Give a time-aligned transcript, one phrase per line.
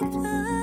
[0.00, 0.57] with us.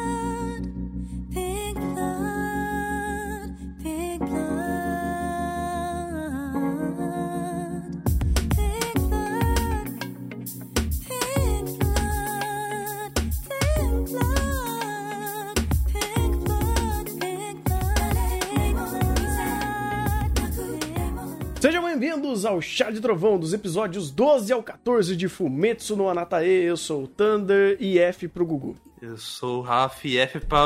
[22.36, 26.63] Bem-vindos ao Chá de Trovão dos episódios 12 ao 14 de Fumetsu no Anatae.
[26.65, 28.75] Eu sou o Thunder e F pro Gugu.
[29.01, 30.65] Eu sou o Raf e F pra,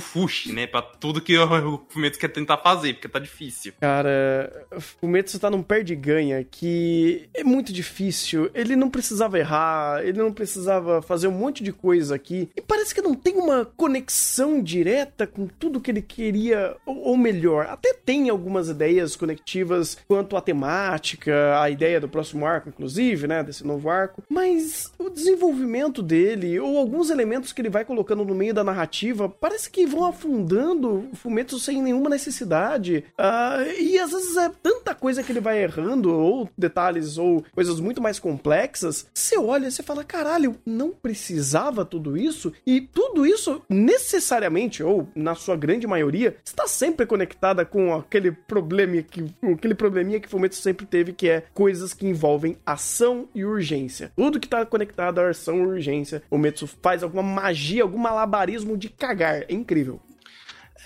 [0.00, 0.66] pro né?
[0.66, 3.72] Pra tudo que o Fumetsu quer tentar fazer, porque tá difícil.
[3.80, 4.66] Cara,
[5.00, 8.50] Fumetsu tá num perde-ganha que é muito difícil.
[8.54, 12.48] Ele não precisava errar, ele não precisava fazer um monte de coisa aqui.
[12.56, 17.66] E parece que não tem uma conexão direta com tudo que ele queria, ou melhor,
[17.66, 23.42] até tem algumas ideias conectivas quanto à temática, a ideia do próximo arco, inclusive, né?
[23.42, 24.22] Desse novo arco.
[24.28, 29.28] Mas o desenvolvimento dele, ou alguns elementos que ele vai colocando no meio da narrativa,
[29.28, 33.04] parece que vão afundando Fumetsu sem nenhuma necessidade.
[33.16, 37.80] Ah, e às vezes é tanta coisa que ele vai errando, ou detalhes, ou coisas
[37.80, 39.06] muito mais complexas.
[39.12, 42.52] Você olha e fala, caralho, não precisava tudo isso?
[42.66, 49.02] E tudo isso, necessariamente, ou na sua grande maioria, está sempre conectada com aquele problema
[49.02, 54.12] que, aquele probleminha que Fumetsu sempre teve, que é coisas que envolvem ação e urgência.
[54.16, 58.76] Tudo que está conectado à ação e urgência, o Metsu faz alguma magia, algum malabarismo
[58.76, 59.42] de cagar.
[59.42, 59.71] É incrível.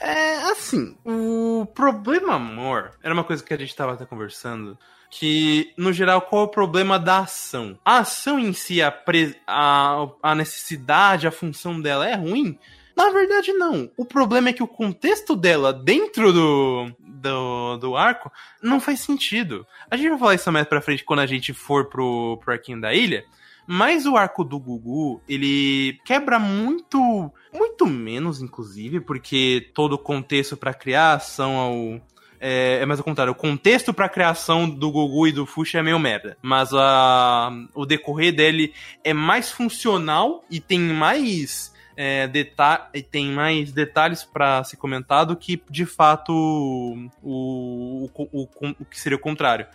[0.00, 4.78] É, assim, o problema amor era uma coisa que a gente tava até conversando.
[5.08, 7.78] Que, no geral, qual é o problema da ação?
[7.84, 12.58] A ação em si, a, pre- a, a necessidade, a função dela é ruim?
[12.94, 13.90] Na verdade, não.
[13.96, 19.66] O problema é que o contexto dela dentro do, do, do arco não faz sentido.
[19.90, 22.80] A gente vai falar isso mais pra frente quando a gente for pro, pro arquinho
[22.80, 23.24] da ilha.
[23.66, 30.56] Mas o arco do Gugu, ele quebra muito, muito menos, inclusive, porque todo o contexto
[30.56, 32.00] pra criar ação ao.
[32.38, 35.82] É, é mais ao contrário, o contexto pra criação do Gugu e do Fushi é
[35.82, 36.36] meio merda.
[36.40, 41.74] Mas a, o decorrer dele é mais funcional e tem mais.
[41.98, 48.48] É, deta tem mais detalhes pra se comentar do que de fato o, o, o,
[48.78, 49.66] o que seria o contrário.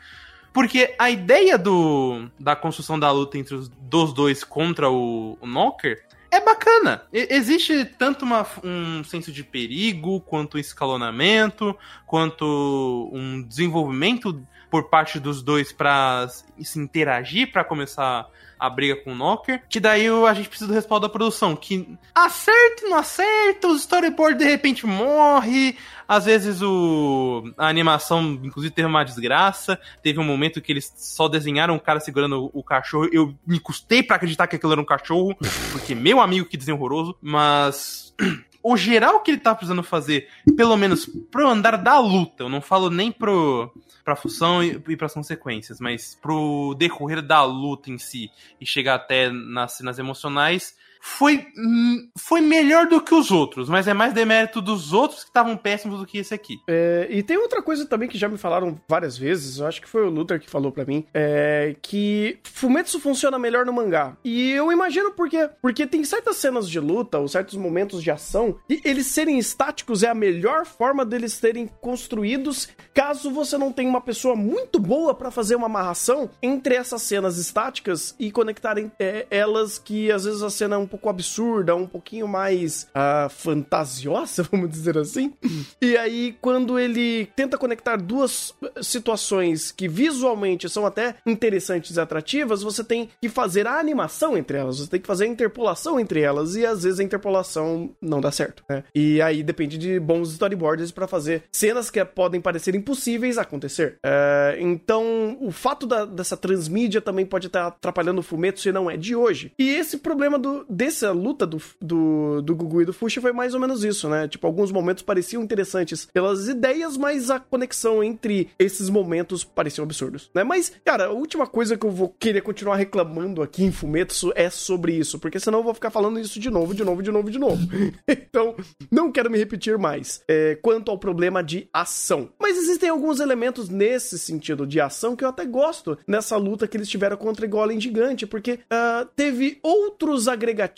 [0.53, 5.45] Porque a ideia do, da construção da luta entre os dos dois contra o, o
[5.47, 7.03] Knocker é bacana.
[7.13, 11.75] E- existe tanto uma- um senso de perigo, quanto um escalonamento,
[12.05, 16.27] quanto um desenvolvimento por parte dos dois pra
[16.61, 18.25] se interagir, pra começar
[18.57, 19.63] a briga com o Knocker.
[19.67, 21.55] Que daí a gente precisa do respaldo da produção.
[21.55, 25.75] Que acerta e não acerta, o storyboard de repente morre.
[26.11, 29.79] Às vezes o, a animação, inclusive, teve uma desgraça.
[30.03, 33.07] Teve um momento que eles só desenharam o cara segurando o, o cachorro.
[33.13, 35.33] Eu me custei pra acreditar que aquilo era um cachorro,
[35.71, 37.15] porque meu amigo que desenho horroroso.
[37.21, 38.13] Mas
[38.61, 40.27] o geral que ele tá precisando fazer,
[40.57, 43.73] pelo menos pro andar da luta, eu não falo nem pro
[44.03, 48.29] pra função e, e pras consequências, mas pro decorrer da luta em si
[48.59, 53.87] e chegar até nas cenas emocionais, foi, hum, foi melhor do que os outros, mas
[53.87, 56.59] é mais demérito dos outros que estavam péssimos do que esse aqui.
[56.69, 59.89] É, e tem outra coisa também que já me falaram várias vezes, eu acho que
[59.89, 64.15] foi o Luther que falou pra mim, é que Fumetsu funciona melhor no mangá.
[64.23, 65.49] E eu imagino por quê.
[65.61, 70.03] Porque tem certas cenas de luta, ou certos momentos de ação, e eles serem estáticos
[70.03, 75.13] é a melhor forma deles serem construídos caso você não tenha uma pessoa muito boa
[75.13, 80.43] pra fazer uma amarração entre essas cenas estáticas e conectarem é, elas que às vezes
[80.43, 85.33] a cena é um pouco absurda, um pouquinho mais ah, fantasiosa, vamos dizer assim.
[85.81, 92.61] E aí, quando ele tenta conectar duas situações que visualmente são até interessantes e atrativas,
[92.61, 96.21] você tem que fazer a animação entre elas, você tem que fazer a interpolação entre
[96.21, 98.83] elas, e às vezes a interpolação não dá certo, né?
[98.93, 103.97] E aí depende de bons storyboards pra fazer cenas que podem parecer impossíveis acontecer.
[104.05, 108.89] É, então, o fato da- dessa transmídia também pode estar atrapalhando o Fumetsu e não
[108.89, 109.51] é de hoje.
[109.57, 113.53] E esse problema do, dessa luta do, do, do Gugu e do Fushi foi mais
[113.53, 114.27] ou menos isso, né?
[114.27, 120.31] Tipo, alguns momentos pareciam interessantes pelas ideias, mas a conexão entre esses momentos pareciam absurdos,
[120.33, 120.43] né?
[120.43, 124.49] Mas, cara, a última coisa que eu vou querer continuar reclamando aqui em Fumetsu é
[124.49, 127.29] sobre isso, porque senão eu vou ficar falando isso de novo, de novo, de novo,
[127.29, 127.61] de novo.
[128.09, 128.55] então,
[128.89, 130.23] não quero me repetir mais.
[130.27, 132.29] É, quanto ao problema de ação.
[132.41, 136.75] mas existem alguns elementos nesse sentido de ação que eu até gosto nessa luta que
[136.75, 140.70] eles tiveram contra o Golem Gigante, porque ah, teve outros agregativos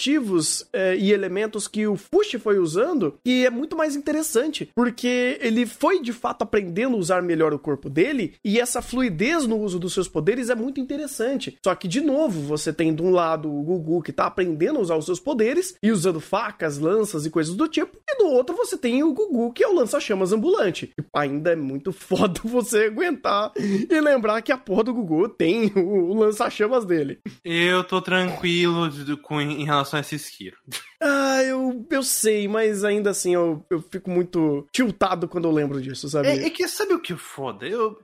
[0.74, 5.66] eh, e elementos que o Fushi foi usando que é muito mais interessante, porque ele
[5.66, 9.80] foi de fato aprendendo a usar melhor o corpo dele e essa fluidez no uso
[9.80, 11.58] dos seus poderes é muito interessante.
[11.64, 14.82] Só que, de novo, você tem de um lado o Gugu que tá aprendendo a
[14.82, 18.56] usar os seus poderes e usando facas, lanças e coisas do tipo, e do outro
[18.56, 20.92] você tem o Gugu que é o lança-chamas ambulante.
[21.00, 25.72] E ainda é muito foda você aguentar e lembrar que a porra do Gugu tem
[25.76, 27.20] o, lança-chamas dele.
[27.44, 28.90] Eu tô tranquilo
[29.22, 30.58] com, em relação a esse Skiro.
[31.06, 35.82] Ah, eu, eu sei, mas ainda assim eu, eu fico muito tiltado quando eu lembro
[35.82, 36.30] disso, sabe?
[36.30, 37.68] É, é que sabe o que foda?
[37.68, 38.00] Eu,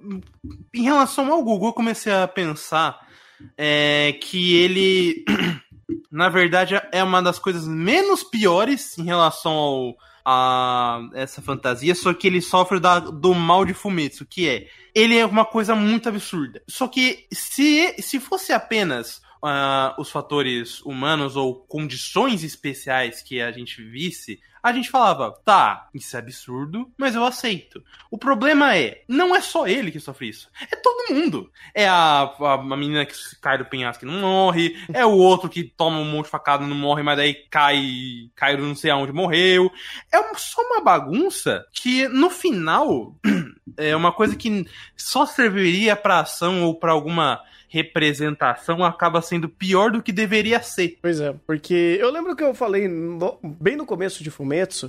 [0.73, 2.99] em relação ao Gugu, eu comecei a pensar
[3.57, 5.23] é, que ele,
[6.11, 9.95] na verdade, é uma das coisas menos piores em relação ao,
[10.25, 15.17] a essa fantasia, só que ele sofre da- do mal de Fumetsu, que é ele
[15.17, 16.61] é uma coisa muito absurda.
[16.67, 23.51] Só que se, se fosse apenas ah, os fatores humanos ou condições especiais que a
[23.51, 27.83] gente visse, a gente falava, tá, isso é absurdo, mas eu aceito.
[28.11, 31.51] O problema é, não é só ele que sofre isso, é todo mundo.
[31.73, 35.49] É a, a, a menina que cai do penhasco e não morre, é o outro
[35.49, 38.91] que toma um monte de facada e não morre, mas daí cai, cai não sei
[38.91, 39.71] aonde morreu.
[40.11, 43.15] É um- só uma bagunça que no final
[43.77, 44.65] é uma coisa que
[44.95, 47.41] só serviria pra ação ou pra alguma
[47.71, 50.97] representação acaba sendo pior do que deveria ser.
[51.01, 54.31] Pois é, porque eu lembro que eu falei no- bem no começo de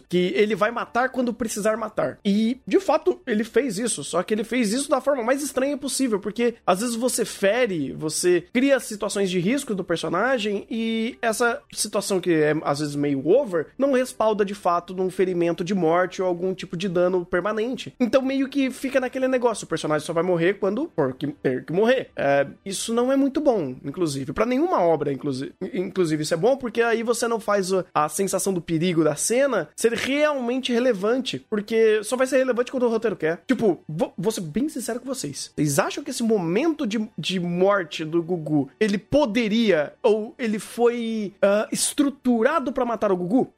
[0.09, 2.19] Que ele vai matar quando precisar matar.
[2.25, 5.77] E, de fato, ele fez isso, só que ele fez isso da forma mais estranha
[5.77, 11.61] possível, porque às vezes você fere, você cria situações de risco do personagem e essa
[11.73, 16.23] situação que é às vezes meio over não respalda de fato num ferimento de morte
[16.23, 17.95] ou algum tipo de dano permanente.
[17.99, 21.65] Então meio que fica naquele negócio, o personagem só vai morrer quando for que, ter
[21.65, 22.11] que morrer.
[22.17, 25.53] É, isso não é muito bom, inclusive, Pra nenhuma obra, inclusive.
[25.75, 29.50] Inclusive isso é bom porque aí você não faz a sensação do perigo da cena
[29.77, 33.43] ser realmente relevante, porque só vai ser relevante quando o roteiro quer.
[33.47, 35.53] Tipo, vou, vou ser bem sincero com vocês.
[35.55, 41.35] Vocês acham que esse momento de, de morte do Gugu, ele poderia ou ele foi
[41.43, 43.53] ah, estruturado pra matar o Gugu?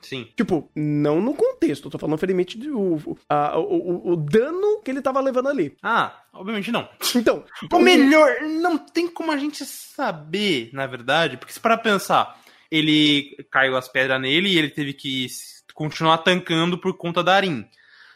[0.00, 0.28] Sim.
[0.36, 2.16] Tipo, não no contexto, eu tô falando do
[2.70, 5.76] o, a- o, o- o dano que ele tava levando ali.
[5.82, 6.88] Ah, obviamente não.
[7.16, 12.38] Então, Ou melhor, não tem como a gente saber, na verdade, porque se para pensar,
[12.70, 15.26] ele caiu as pedras nele e ele teve que
[15.74, 17.64] continuar tancando por conta da Arin.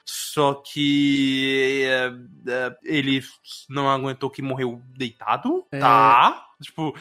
[0.04, 2.12] Só que é,
[2.50, 3.22] é, ele
[3.70, 5.78] não aguentou que morreu deitado, É.
[5.78, 6.44] tá?
[6.60, 6.93] Tipo,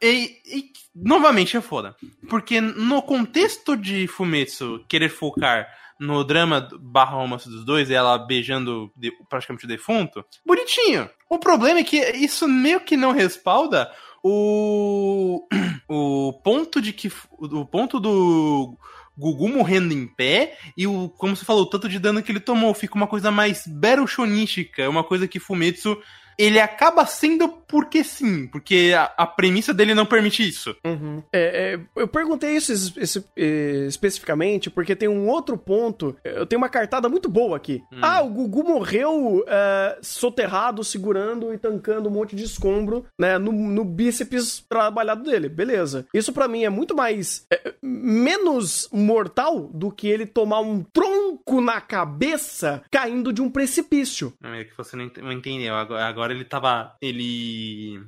[0.00, 1.96] e, e- novamente é foda.
[2.28, 5.66] Porque no contexto de Fumetsu querer focar
[5.98, 11.08] no drama barra romance dos dois, e ela beijando de- praticamente o defunto, bonitinho.
[11.30, 13.90] O problema é que isso meio que não respalda
[14.22, 15.46] o,
[15.88, 18.76] o ponto de que o ponto do
[19.16, 22.40] Gugu morrendo em pé e o, como você falou, o tanto de dano que ele
[22.40, 25.98] tomou fica uma coisa mais battle shonística, uma coisa que Fumetsu
[26.38, 30.76] ele acaba sendo porque sim, porque a, a premissa dele não permite isso.
[30.84, 31.22] Uhum.
[31.32, 36.14] É, é, eu perguntei isso es- esse- eh, especificamente porque tem um outro ponto.
[36.22, 37.82] Eu tenho uma cartada muito boa aqui.
[38.02, 43.50] Ah, o Gugu morreu eh, soterrado, segurando e tancando um monte de escombro, né, no,
[43.50, 45.48] no bíceps trabalhado dele.
[45.48, 46.06] Beleza.
[46.12, 51.60] Isso pra mim é muito mais eh, menos mortal do que ele tomar um tronco
[51.62, 54.34] na cabeça caindo de um precipício.
[54.40, 55.74] Não, É que você não entendeu.
[55.74, 56.94] Agora, agora ele tava.
[57.00, 57.61] Ele.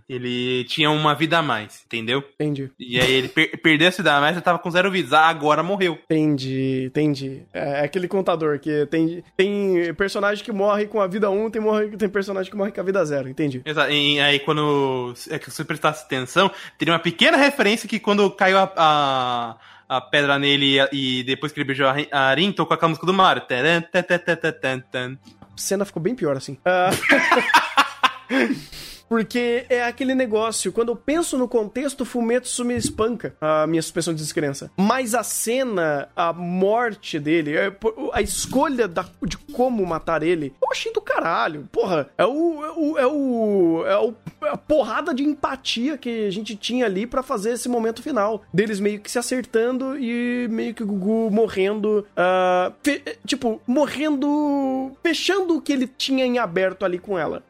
[0.08, 2.22] Ele tinha uma vida a mais, entendeu?
[2.34, 2.70] Entendi.
[2.78, 5.12] E aí ele per perdeu essa vida a mais e tava com zero vidas.
[5.12, 5.98] Ah, agora morreu.
[6.04, 7.42] Entendi, entendi.
[7.52, 11.88] É aquele contador que tem, tem personagem que morre com a vida 1, tem, morre,
[11.96, 13.62] tem personagem que morre com a vida 0, entendi.
[13.64, 13.90] Exato.
[13.90, 18.58] E aí, quando é que você prestasse atenção, teria uma pequena referência que quando caiu
[18.58, 19.56] a, a,
[19.88, 22.88] a pedra nele e, e depois que ele beijou a Rin- a Arin, tocou aquela
[22.88, 23.42] música do Mario.
[23.42, 23.46] A
[25.56, 26.58] cena ficou bem pior assim.
[26.64, 26.90] Ah,
[29.08, 34.14] Porque é aquele negócio, quando eu penso no contexto, Fumetsu me espanca a minha suspensão
[34.14, 34.70] de descrença.
[34.76, 37.72] Mas a cena, a morte dele, é,
[38.12, 41.68] a escolha da- de como matar ele, eu achei do caralho.
[41.70, 42.64] Porra, é o.
[42.64, 42.98] É o.
[42.98, 47.22] É, o, é o- é a porrada de empatia que a gente tinha ali pra
[47.22, 48.42] fazer esse momento final.
[48.52, 52.06] Deles meio que se acertando e meio que o Gugu morrendo.
[52.16, 54.92] ah, fe- tipo, morrendo.
[55.02, 57.42] Fechando o que ele tinha em aberto ali com ela.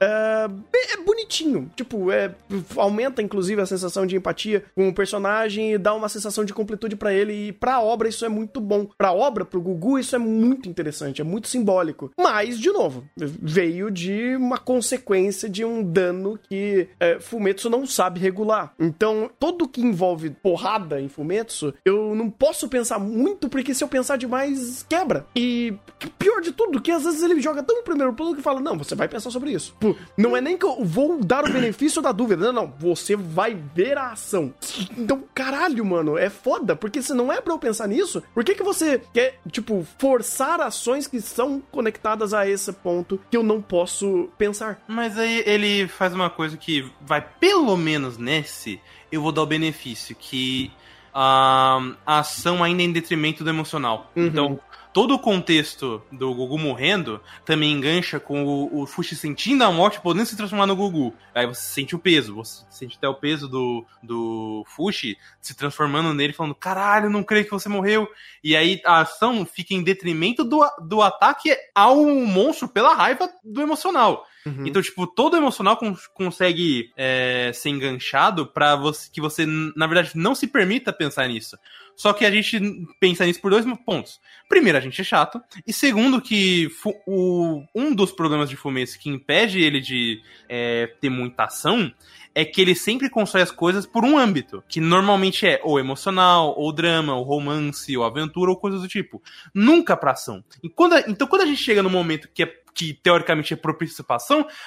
[0.73, 1.71] Be- é bonitinho bonitinho.
[1.77, 2.35] Tipo, é,
[2.77, 6.97] aumenta inclusive a sensação de empatia com o personagem e dá uma sensação de completude
[6.97, 7.49] pra ele.
[7.49, 8.89] E pra obra isso é muito bom.
[8.97, 12.11] Pra obra, pro Gugu, isso é muito interessante, é muito simbólico.
[12.19, 18.19] Mas, de novo, veio de uma consequência de um dano que é, Fumetsu não sabe
[18.19, 18.73] regular.
[18.79, 23.89] Então, tudo que envolve porrada em Fumetsu, eu não posso pensar muito, porque se eu
[23.89, 25.27] pensar demais, quebra.
[25.37, 25.75] E
[26.19, 28.95] pior de tudo, que às vezes ele joga tão primeiro plano que fala: Não, você
[28.95, 29.75] vai pensar sobre isso.
[29.79, 32.53] Pô, não é nem que eu vou dar o benefício da dúvida.
[32.53, 32.75] Não, não.
[32.79, 34.55] Você vai ver a ação.
[34.97, 36.77] Então, caralho, mano, é foda.
[36.77, 40.61] Porque se não é pra eu pensar nisso, por que, que você quer, tipo, forçar
[40.61, 44.83] ações que são conectadas a esse ponto que eu não posso pensar?
[44.87, 49.47] Mas aí ele faz uma coisa que vai pelo menos nesse, eu vou dar o
[49.47, 50.71] benefício, que
[51.13, 54.11] ah, a ação ainda é em detrimento do emocional.
[54.17, 54.27] Uhum.
[54.27, 54.61] Então,
[54.95, 60.01] todo o contexto do Gugu morrendo também engancha com o, o Fushi sentindo a morte,
[60.01, 61.13] podendo se transformar no Gugu.
[61.35, 66.15] Aí você sente o peso, você sente até o peso do, do Fushi se transformando
[66.15, 68.09] nele, falando: caralho, não creio que você morreu.
[68.43, 73.61] E aí a ação fica em detrimento do, do ataque ao monstro pela raiva do
[73.61, 74.25] emocional.
[74.47, 74.67] Uhum.
[74.67, 80.11] Então, tipo, todo emocional con- consegue é, ser enganchado pra você, que você, na verdade,
[80.15, 81.59] não se permita pensar nisso.
[81.97, 82.61] Só que a gente
[83.01, 84.21] pensa nisso por dois pontos.
[84.49, 85.41] Primeiro, a gente é chato.
[85.67, 86.69] E segundo, que
[87.07, 91.93] o, um dos problemas de Fumetsu que impede ele de é, ter muita ação
[92.35, 96.53] é que ele sempre constrói as coisas por um âmbito, que normalmente é ou emocional,
[96.59, 99.23] ou drama, ou romance, ou aventura, ou coisas do tipo.
[99.55, 100.43] Nunca pra ação.
[100.75, 104.03] Quando a- então, quando a gente chega no momento que é que teoricamente é propício
[104.05, 104.19] pra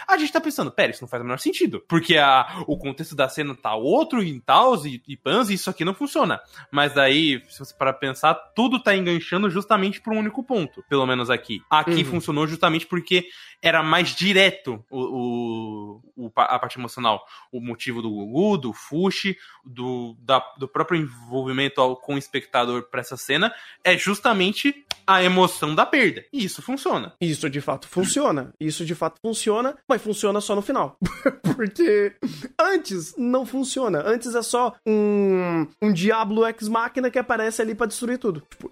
[0.07, 1.83] a gente tá pensando, pera, isso não faz o menor sentido.
[1.87, 5.69] Porque a, o contexto da cena tá outro e tal, e, e pans, e isso
[5.69, 6.39] aqui não funciona.
[6.71, 10.83] Mas daí, se você parar pra pensar, tudo tá enganchando justamente por um único ponto.
[10.89, 11.61] Pelo menos aqui.
[11.69, 12.05] Aqui Uhum.
[12.05, 13.27] funcionou justamente porque
[13.61, 17.25] era mais direto o, o- o- a parte emocional.
[17.51, 19.35] O motivo do Gugu, do Fushi,
[19.65, 25.23] do, da- do próprio envolvimento ao- com o espectador pra essa cena, é justamente a
[25.23, 26.23] emoção da perda.
[26.33, 27.13] E isso funciona.
[27.21, 28.51] Isso de fato funciona.
[28.59, 30.97] Isso de fato funciona, mas funciona só no final.
[31.55, 32.13] Porque
[32.59, 34.03] antes não funciona.
[34.05, 38.41] Antes é só um, um Diablo Ex Machina que aparece ali pra destruir tudo.
[38.49, 38.69] Tipo,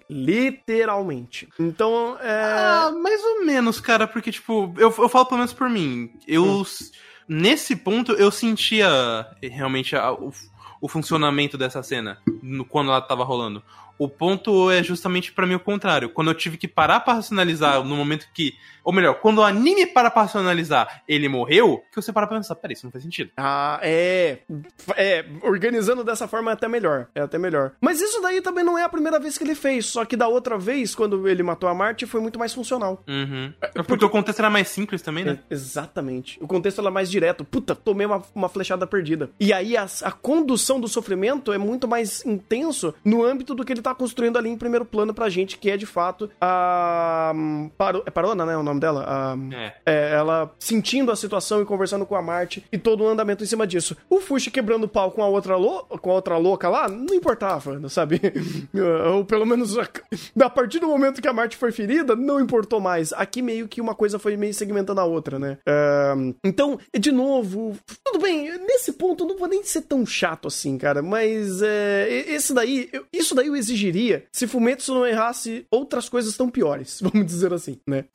[0.60, 1.48] literalmente.
[1.58, 2.42] Então, é.
[2.44, 6.10] Ah, mais ou menos, cara, porque, tipo, eu, eu falo pelo menos por mim.
[6.26, 6.64] Eu.
[7.28, 8.88] Nesse ponto, eu sentia
[9.42, 10.32] realmente a- o,
[10.80, 13.62] o funcionamento dessa cena no- quando ela tava rolando.
[13.98, 16.10] O ponto é justamente pra mim o contrário.
[16.10, 18.54] Quando eu tive que parar pra racionalizar no momento que.
[18.84, 22.54] Ou melhor, quando o anime para pra racionalizar ele morreu, que você para pra pensar,
[22.54, 23.30] peraí, isso não faz sentido.
[23.36, 24.38] Ah, é.
[24.96, 27.08] É, organizando dessa forma é até melhor.
[27.14, 27.72] É até melhor.
[27.80, 29.86] Mas isso daí também não é a primeira vez que ele fez.
[29.86, 33.02] Só que da outra vez, quando ele matou a Marte, foi muito mais funcional.
[33.08, 33.52] Uhum.
[33.60, 35.38] É porque o contexto era mais simples também, né?
[35.50, 36.38] É, exatamente.
[36.40, 37.44] O contexto era mais direto.
[37.44, 39.30] Puta, tomei uma, uma flechada perdida.
[39.40, 43.72] E aí a, a condução do sofrimento é muito mais intenso no âmbito do que
[43.72, 47.32] ele tá construindo ali em primeiro plano pra gente, que é de fato a.
[47.34, 48.56] hum, Paro, é Parona, né?
[48.56, 49.04] O nome dela?
[49.06, 49.72] A, É.
[49.86, 53.46] é, ela sentindo a situação e conversando com a Marte e todo o andamento em
[53.46, 53.96] cima disso.
[54.10, 57.14] O Fushi quebrando o pau com a outra, lou- com a outra louca lá, não
[57.14, 58.20] importava, sabe?
[59.14, 59.88] Ou pelo menos a,
[60.44, 63.12] a partir do momento que a Marte foi ferida, não importou mais.
[63.12, 65.58] Aqui meio que uma coisa foi meio segmentando a outra, né?
[65.66, 70.48] Ahn, então, de novo, tudo bem, nesse ponto eu não vou nem ser tão chato
[70.48, 75.66] assim, cara, mas é, esse daí, eu- isso daí eu exigiria se Fumetsu não errasse
[75.70, 78.06] outras coisas tão piores, vamos dizer assim, né?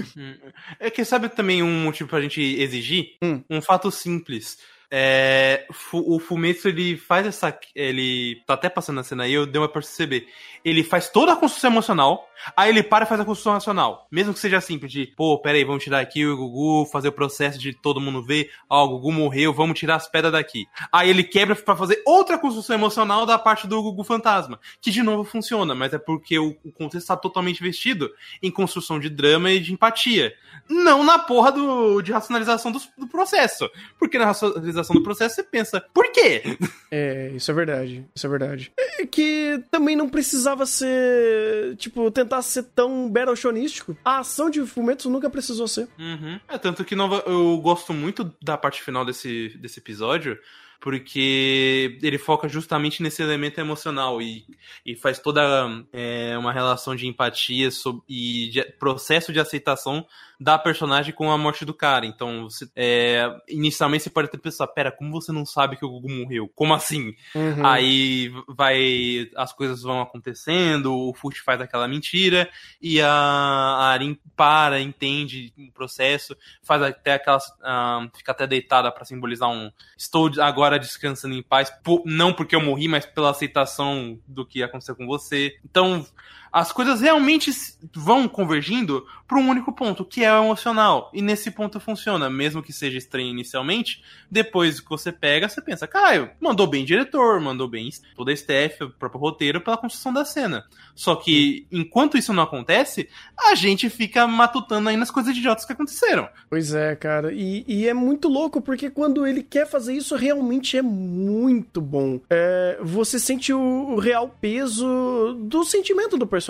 [0.80, 3.16] É que sabe também um motivo pra gente exigir?
[3.24, 3.44] Hum.
[3.50, 4.58] Um fato simples.
[4.94, 7.58] É, o Fumetsu, ele faz essa.
[7.74, 10.28] Ele tá até passando na cena aí, eu dei uma perceber.
[10.66, 14.06] Ele faz toda a construção emocional, aí ele para e faz a construção racional.
[14.12, 17.58] Mesmo que seja simples, de, pô, peraí, vamos tirar aqui o Gugu, fazer o processo
[17.58, 20.68] de todo mundo ver, ó, o Gugu morreu, vamos tirar as pedras daqui.
[20.92, 25.02] Aí ele quebra pra fazer outra construção emocional da parte do Gugu fantasma, que de
[25.02, 28.12] novo funciona, mas é porque o, o contexto tá totalmente vestido
[28.44, 30.34] em construção de drama e de empatia.
[30.70, 33.70] Não na porra do, de racionalização do, do processo.
[33.98, 36.42] Porque na racionalização do processo você pensa, por quê?
[36.90, 38.72] É, isso é verdade, isso é verdade.
[38.78, 43.96] É que também não precisava ser, tipo, tentar ser tão battle shonístico.
[44.04, 45.88] A ação de Fumetsu nunca precisou ser.
[45.98, 46.40] Uhum.
[46.48, 50.38] É tanto que nova- eu gosto muito da parte final desse, desse episódio,
[50.82, 54.46] porque ele foca justamente nesse elemento emocional e,
[54.84, 55.42] e faz toda
[55.94, 57.70] é, uma relação de empatia
[58.10, 60.06] e de processo de aceitação
[60.40, 62.04] da personagem com a morte do cara.
[62.04, 65.90] Então, você- é, inicialmente você pode até pensar, pera, como você não sabe que o
[65.90, 66.52] Gugu morreu?
[66.56, 67.14] Como assim?
[67.36, 67.64] Uhum.
[67.64, 69.30] Aí vai.
[69.36, 72.50] As coisas vão acontecendo, o Fushi faz aquela mentira,
[72.82, 77.38] e a, a Arin para, entende o processo, faz até aquela.
[77.62, 79.72] ah, fica até deitada pra simbolizar um.
[79.96, 81.72] Estou agora descansando em paz,
[82.06, 85.58] não porque eu morri, mas pela aceitação do que aconteceu com você.
[85.64, 86.06] Então.
[86.52, 87.50] As coisas realmente
[87.94, 91.10] vão convergindo para um único ponto, que é o emocional.
[91.14, 95.88] E nesse ponto funciona, mesmo que seja estranho inicialmente, depois que você pega, você pensa,
[95.88, 100.26] Caio, mandou bem diretor, mandou bem toda a staff, o próprio roteiro, pela construção da
[100.26, 100.66] cena.
[100.94, 103.08] Só que, enquanto isso não acontece,
[103.40, 106.28] a gente fica matutando aí nas coisas idiotas que aconteceram.
[106.50, 107.32] Pois é, cara.
[107.32, 112.20] E, e é muito louco, porque quando ele quer fazer isso, realmente é muito bom.
[112.30, 116.41] É, você sente o, o real peso do sentimento do personagem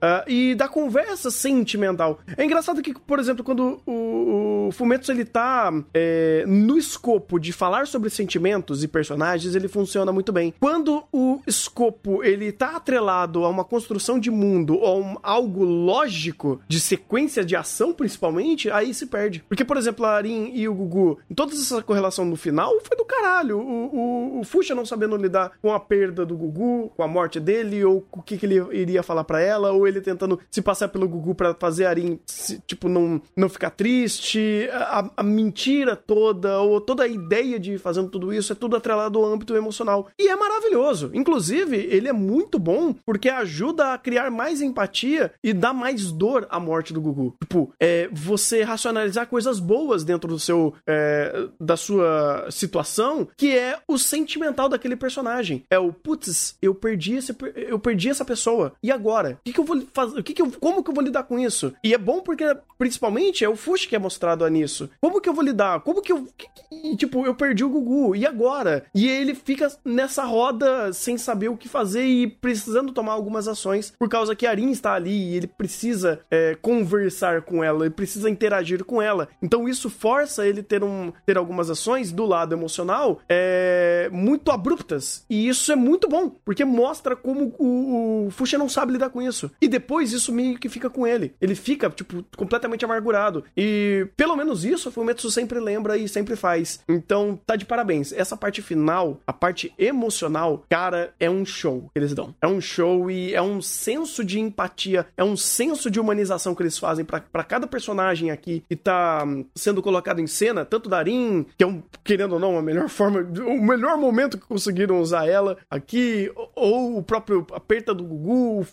[0.00, 2.18] ah, e da conversa sentimental.
[2.36, 7.52] É engraçado que, por exemplo, quando o, o Fumetsu ele tá é, no escopo de
[7.52, 10.54] falar sobre sentimentos e personagens, ele funciona muito bem.
[10.60, 16.60] Quando o escopo ele tá atrelado a uma construção de mundo ou um- algo lógico
[16.68, 19.44] de sequência de ação, principalmente, aí se perde.
[19.48, 23.04] Porque, por exemplo, a Arin e o Gugu, toda essa correlação no final foi do
[23.04, 23.58] caralho.
[23.58, 23.96] O,
[24.36, 27.84] o, o Fuxa não sabendo lidar com a perda do Gugu, com a morte dele,
[27.84, 30.88] ou com o que, que ele iria falar pra ela, ou ele tentando se passar
[30.88, 34.68] pelo Gugu pra fazer a Arin, se- tipo, não, não ficar triste.
[34.72, 39.18] A, a mentira toda, ou toda a ideia de fazendo tudo isso, é tudo atrelado
[39.18, 40.08] ao âmbito emocional.
[40.18, 41.10] E é maravilhoso.
[41.14, 46.46] Inclusive, ele é muito bom porque ajuda a criar mais empatia e dá mais dor
[46.50, 47.34] à morte do Gugu.
[47.42, 53.78] Tipo, é, você racionalizar coisas boas dentro do seu é, da sua situação, que é
[53.86, 55.64] o sentimental daquele personagem.
[55.70, 58.72] É o putz, eu perdi esse eu perdi essa pessoa.
[58.82, 59.13] E agora?
[59.22, 60.18] O que, que eu vou fazer?
[60.20, 61.72] O que, que eu, como que eu vou lidar com isso?
[61.82, 62.44] E é bom porque
[62.78, 64.90] principalmente é o Fush que é mostrado nisso.
[65.00, 65.80] Como que eu vou lidar?
[65.80, 68.16] Como que eu que- que- tipo, eu perdi o Gugu.
[68.16, 68.84] E agora?
[68.94, 73.92] E ele fica nessa roda sem saber o que fazer e precisando tomar algumas ações
[73.98, 77.94] por causa que a Arin está ali e ele precisa é, conversar com ela, ele
[77.94, 79.28] precisa interagir com ela.
[79.42, 85.24] Então isso força ele ter, um, ter algumas ações do lado emocional é, muito abruptas.
[85.28, 89.22] E isso é muito bom, porque mostra como o, o Fuxa não sabe lidar com
[89.22, 89.50] isso.
[89.60, 91.34] E depois isso meio que fica com ele.
[91.40, 93.44] Ele fica, tipo, completamente amargurado.
[93.56, 96.80] E pelo menos isso o Fumetsu sempre lembra e sempre faz.
[96.88, 98.12] Então tá de parabéns.
[98.12, 102.34] Essa parte final, a parte emocional, cara, é um show que eles dão.
[102.40, 106.62] É um show e é um senso de empatia, é um senso de humanização que
[106.62, 111.46] eles fazem pra cada personagem aqui que tá hum, sendo colocado em cena, tanto Darin,
[111.56, 115.26] que é um, querendo ou não, a melhor forma, o melhor momento que conseguiram usar
[115.26, 118.64] ela aqui, ou, ou o próprio aperta do Gugu, o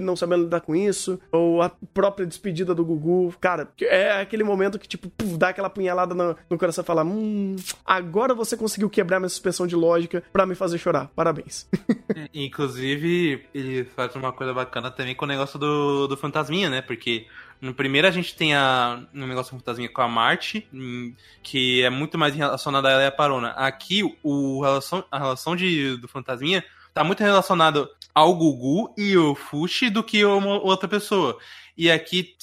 [0.00, 3.34] Não sabendo lidar com isso, ou a própria despedida do Gugu.
[3.40, 7.04] Cara, é aquele momento que, tipo, puf, dá aquela punhalada no, no coração e fala:
[7.04, 11.10] Hum, agora você conseguiu quebrar minha suspensão de lógica pra me fazer chorar.
[11.14, 11.68] Parabéns.
[12.34, 16.82] Inclusive, ele faz uma coisa bacana também com o negócio do, do fantasminha, né?
[16.82, 17.26] Porque
[17.62, 21.90] no primeiro a gente tem a, um negócio fantasminha com a Marte, hum, que é
[21.90, 23.50] muito mais relacionado a ela e a Parona.
[23.50, 29.34] Aqui, o relação, a relação de, do fantasminha tá muito relacionado ao Gugu e o
[29.34, 31.38] Fushi do que uma outra pessoa.
[31.76, 32.34] E aqui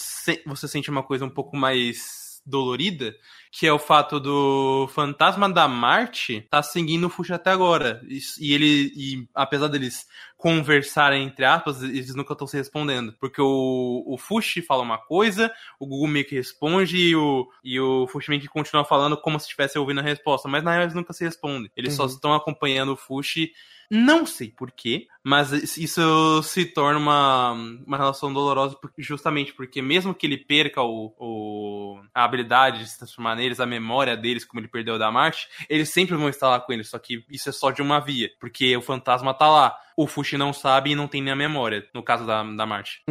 [0.46, 3.14] você sente uma coisa um pouco mais dolorida,
[3.52, 8.02] que é o fato do fantasma da Marte tá seguindo o Fushi até agora.
[8.08, 13.14] E, e ele, e apesar deles conversarem entre aspas, eles nunca estão se respondendo.
[13.20, 17.80] Porque o, o Fushi fala uma coisa, o Gugu meio que responde e o, e
[17.80, 20.48] o Fushi meio que continua falando como se estivesse ouvindo a resposta.
[20.48, 21.70] Mas na real eles nunca se respondem.
[21.76, 22.10] Eles só Uhum.
[22.10, 23.52] estão acompanhando o Fushi.
[23.92, 30.28] Não sei porquê, mas isso se torna uma, uma relação dolorosa justamente porque mesmo que
[30.28, 34.68] ele perca o, o- a habilidade de se transformar neles, a memória deles, como ele
[34.68, 37.72] perdeu da Marte, eles sempre vão estar lá com eles, só que isso é só
[37.72, 39.76] de uma via, porque o fantasma tá lá.
[40.00, 43.04] O Fushi não sabe e não tem nem a memória, no caso da, da Marte.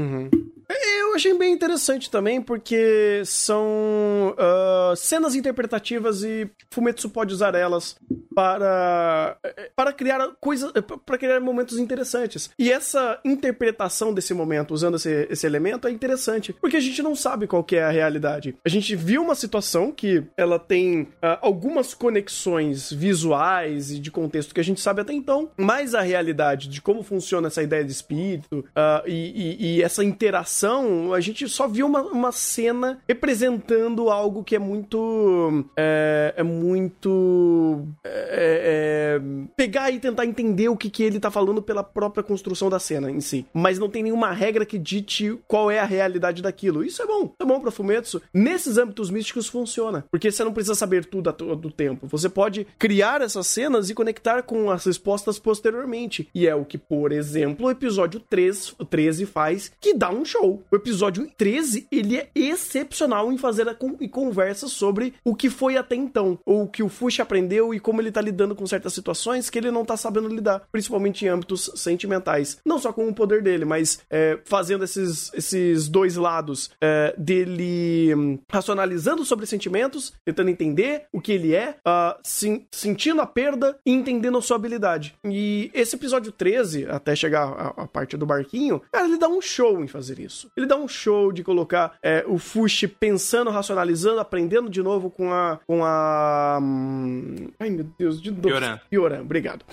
[0.70, 7.96] Eu achei bem interessante também, porque são ah, cenas interpretativas e Fumetsu pode usar elas
[8.35, 9.37] para,
[9.74, 10.70] para criar coisas,
[11.05, 12.51] para criar momentos interessantes.
[12.59, 17.16] E essa interpretação desse momento, usando esse, esse elemento, é interessante, porque a gente não
[17.16, 18.57] sabe qual é a realidade.
[18.64, 24.55] A gente viu uma situação que ela tem ah, algumas conexões visuais e de contexto
[24.55, 27.93] que a gente sabe até então, mas a realidade de como funciona essa ideia de
[27.93, 34.11] espírito ah, e, e- e essa interação a gente só viu uma, uma cena representando
[34.11, 35.64] algo que é muito.
[35.77, 37.85] É, é muito.
[38.05, 39.21] é- é-
[39.57, 43.11] pegar e tentar entender o que, que ele tá falando pela própria construção da cena
[43.11, 43.47] em si.
[43.53, 46.85] Mas não tem nenhuma regra que dite qual é a realidade daquilo.
[46.85, 47.33] Isso é bom.
[47.41, 48.21] É bom pra Fumetsu.
[48.33, 50.05] Nesses âmbitos místicos funciona.
[50.11, 52.07] Porque você não precisa saber tudo a todo tempo.
[52.09, 56.29] Você pode criar essas cenas e conectar com as respostas posteriormente.
[56.35, 60.24] E é o que, por exemplo, o episódio 3, o 13 faz, que dá um
[60.24, 60.62] show.
[60.70, 65.48] O episódio 13, ele é excepcional em fazer a con e conversa sobre o que
[65.50, 66.38] foi até então.
[66.44, 69.59] Ou o que o Fushi aprendeu e como ele tá lidando com certas situações que
[69.59, 70.62] ele não tá sabendo lidar.
[70.70, 72.59] Principalmente em âmbitos sentimentais.
[72.64, 78.14] Não só com o poder dele, mas é, fazendo esses, esses dois lados é, dele
[78.14, 83.78] hum, racionalizando sobre sentimentos, tentando entender o que ele é, ah, sen- sentindo a perda
[83.87, 85.14] e entendendo a sua habilidade.
[85.24, 86.47] E esse episódio 13,
[86.90, 90.50] até chegar a, a parte do barquinho, cara, ele dá um show em fazer isso.
[90.56, 95.32] Ele dá um show de colocar é, o Fushi pensando, racionalizando, aprendendo de novo com
[95.32, 95.61] a.
[95.66, 96.58] com a.
[96.61, 98.42] hum, Ai meu Deus, de novo.
[98.42, 98.78] Pioran.
[98.90, 99.64] Pioran, obrigado.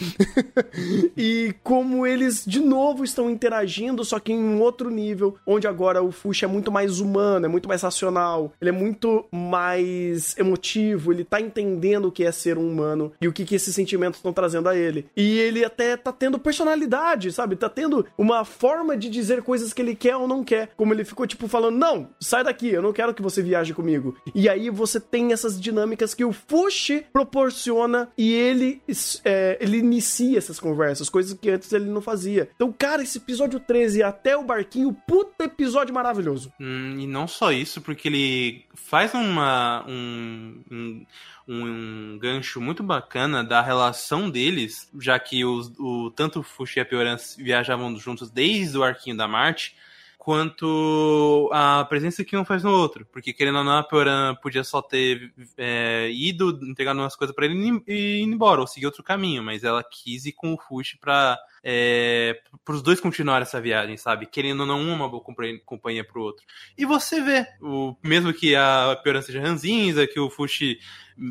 [1.16, 6.02] e como eles de novo estão interagindo, só que em um outro nível, onde agora
[6.02, 11.12] o Fushi é muito mais humano, é muito mais racional, ele é muito mais emotivo,
[11.12, 14.20] ele tá entendendo o que é ser um humano e o que, que esses sentimentos
[14.20, 15.08] estão trazendo a ele.
[15.16, 17.56] E ele até tá tendo personalidade, sabe?
[17.56, 20.72] Tá tendo uma forma de dizer coisas que ele quer ou não quer.
[20.76, 24.18] Como ele ficou, tipo, falando: Não, sai daqui, eu não quero que você viaje comigo.
[24.34, 28.82] E aí você tem essas dinâmicas que o Fushi proporciona e ele,
[29.24, 32.50] é, ele inicia essas conversas, coisas que antes ele não fazia.
[32.56, 36.52] Então, cara, esse episódio 13 até o barquinho, puta episódio maravilhoso.
[36.60, 41.06] Hum, e não só isso, porque ele faz uma, um, um,
[41.48, 46.82] um gancho muito bacana da relação deles, já que os, o, tanto o Fushi e
[46.82, 49.76] a Pioran viajavam juntos desde o arquinho da Marte,
[50.26, 53.06] quanto a presença que um faz no outro.
[53.12, 57.46] Porque, querendo ou não, a Pioran podia só ter é, ido, entregado umas coisas pra
[57.46, 60.98] ele e ir embora, ou seguir outro caminho, mas ela quis ir com o Fushi
[60.98, 64.26] pra é, para os dois continuarem essa viagem, sabe?
[64.26, 65.24] Querendo ou não, um uma boa
[65.64, 66.44] companhia pro outro.
[66.76, 70.80] E você vê, o, mesmo que a Pioran seja ranzinza, que o Fushi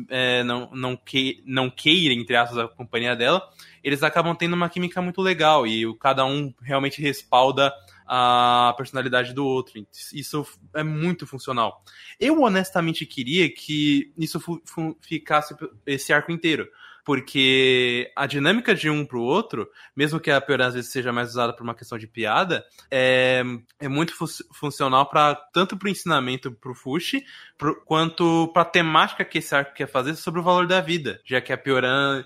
[0.09, 3.45] é, não, não, que, não queira, entre aspas, a companhia dela,
[3.83, 7.73] eles acabam tendo uma química muito legal e o, cada um realmente respalda
[8.07, 9.73] a personalidade do outro.
[10.13, 11.83] Isso é muito funcional.
[12.19, 14.39] Eu honestamente queria que isso
[15.01, 16.69] ficasse esse arco inteiro
[17.05, 21.29] porque a dinâmica de um pro outro, mesmo que a Pioran às vezes seja mais
[21.29, 23.43] usada por uma questão de piada, é,
[23.79, 27.23] é muito fu funcional para tanto pro ensinamento pro Fushi,
[27.59, 31.39] pro, quanto pra temática que esse arco quer fazer sobre o valor da vida, já
[31.39, 32.25] que a Pioran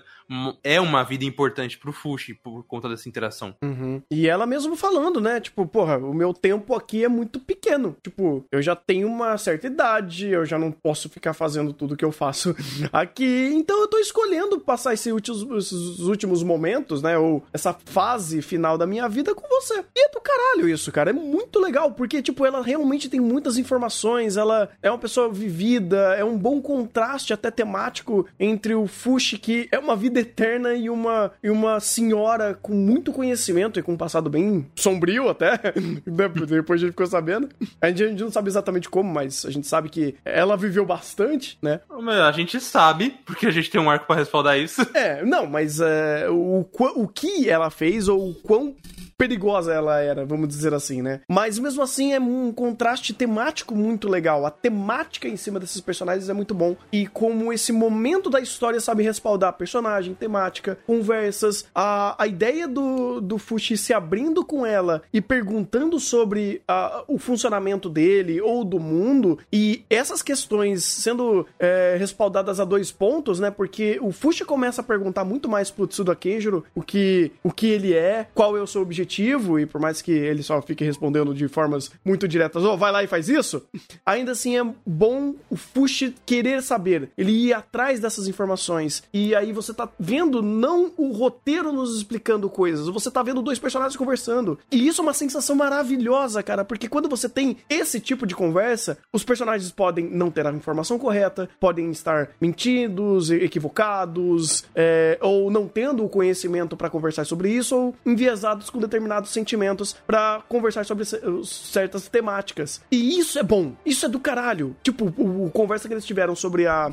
[0.62, 3.54] é uma vida importante pro Fushi por conta dessa interação.
[3.62, 4.00] Uhum.
[4.10, 5.40] E ela mesmo falando, né?
[5.40, 7.96] Tipo, porra, o meu tempo aqui é muito pequeno.
[8.02, 12.04] Tipo, eu já tenho uma certa idade, eu já não posso ficar fazendo tudo que
[12.04, 12.54] eu faço
[12.92, 13.50] aqui.
[13.54, 17.18] Então eu tô escolhendo passar esse últimos, esses últimos momentos, né?
[17.18, 19.84] Ou essa fase final da minha vida com você.
[19.94, 21.10] E é do caralho isso, cara.
[21.10, 26.14] É muito legal, porque, tipo, ela realmente tem muitas informações, ela é uma pessoa vivida,
[26.14, 30.88] é um bom contraste até temático entre o Fushi, que é uma vida eterna, e
[30.88, 35.58] uma, e uma senhora com muito conhecimento e com um passado bem sombrio até.
[36.48, 37.48] Depois a gente ficou sabendo.
[37.80, 40.84] A gente, a gente não sabe exatamente como, mas a gente sabe que ela viveu
[40.84, 41.80] bastante, né?
[42.26, 44.80] A gente sabe, porque a gente tem um arco pra respaldar isso.
[44.94, 48.74] É, não, mas é, o, o que ela fez ou o quão
[49.20, 51.20] perigosa ela era, vamos dizer assim, né?
[51.28, 54.46] Mas mesmo assim é um contraste temático muito legal.
[54.46, 56.74] A temática em cima desses personagens é muito bom.
[56.90, 63.20] E como esse momento da história sabe respaldar personagem, temática, conversas, a, a ideia do,
[63.20, 68.80] do Fushi se abrindo com ela e perguntando sobre a- o funcionamento dele ou do
[68.80, 73.50] mundo, e essas questões sendo é, respaldadas a dois pontos, né?
[73.50, 77.66] Porque o Fushi começa a perguntar muito mais pro Tsuda Kenjiro o que, o que
[77.66, 81.34] ele é, qual é o seu objetivo, e por mais que ele só fique respondendo
[81.34, 83.62] de formas muito diretas, oh, vai lá e faz isso,
[84.04, 89.52] ainda assim é bom o Fushi querer saber, ele ir atrás dessas informações, e aí
[89.52, 94.58] você tá vendo não o roteiro nos explicando coisas, você tá vendo dois personagens conversando,
[94.70, 98.98] e isso é uma sensação maravilhosa, cara, porque quando você tem esse tipo de conversa,
[99.12, 105.66] os personagens podem não ter a informação correta, podem estar mentidos, equivocados, é, ou não
[105.66, 110.84] tendo o conhecimento pra conversar sobre isso, ou enviesados com determinadas determinados sentimentos pra conversar
[110.84, 112.80] sobre ce- certas temáticas.
[112.90, 113.72] E isso é bom.
[113.84, 114.76] Isso é do caralho.
[114.82, 116.92] Tipo, o, o conversa que eles tiveram sobre a,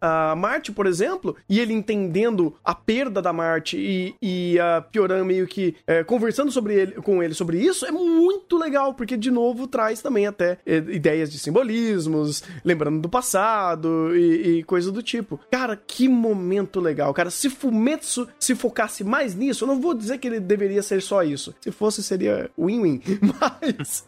[0.00, 5.24] a Marte, por exemplo, e ele entendendo a perda da Marte e, e a Pioran
[5.24, 9.30] meio que é, conversando sobre ele, com ele sobre isso, é muito legal, porque de
[9.30, 15.02] novo traz também até é, ideias de simbolismos, lembrando do passado e, e coisa do
[15.02, 15.40] tipo.
[15.50, 17.30] Cara, que momento legal, cara.
[17.30, 21.22] Se Fumetsu se focasse mais nisso, eu não vou dizer que ele deveria ser só
[21.22, 21.45] isso.
[21.60, 23.00] Se fosse, seria win-win.
[23.40, 24.06] Mas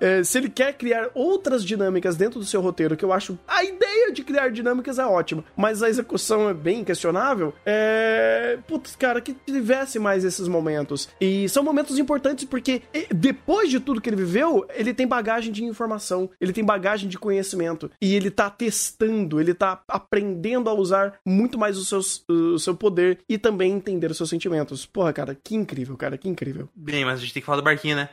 [0.00, 3.64] é, se ele quer criar outras dinâmicas dentro do seu roteiro, que eu acho a
[3.64, 8.58] ideia de criar dinâmicas é ótima, mas a execução é bem questionável, é.
[8.66, 11.08] Putz, cara, que tivesse mais esses momentos.
[11.20, 12.82] E são momentos importantes porque
[13.14, 17.18] depois de tudo que ele viveu, ele tem bagagem de informação, ele tem bagagem de
[17.18, 17.90] conhecimento.
[18.00, 22.74] E ele tá testando, ele tá aprendendo a usar muito mais os seus, o seu
[22.74, 24.86] poder e também entender os seus sentimentos.
[24.86, 26.59] Porra, cara, que incrível, cara, que incrível.
[26.74, 28.08] Bem, mas a gente tem que falar do barquinho, né?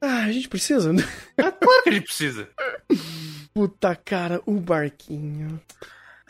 [0.00, 0.92] Ah, a gente precisa.
[1.36, 2.48] É claro que a gente precisa.
[3.54, 5.60] Puta, cara, o barquinho.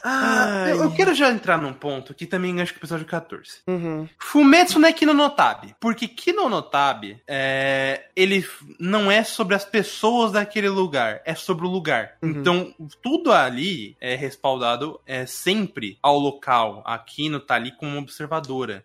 [0.02, 0.72] Ah, Ai.
[0.72, 3.60] eu, quero já entrar num ponto que também acho que o episódio 14.
[3.66, 4.08] Uhum.
[4.18, 5.74] Fumetsu não é Kinonotabi.
[5.78, 8.46] Porque Kinonotabi, é, ele
[8.78, 12.12] não é sobre as pessoas daquele lugar, é sobre o lugar.
[12.22, 12.30] Uhum.
[12.30, 16.82] Então, tudo ali é respaldado é, sempre ao local.
[16.86, 18.82] A Kino tá ali como observadora.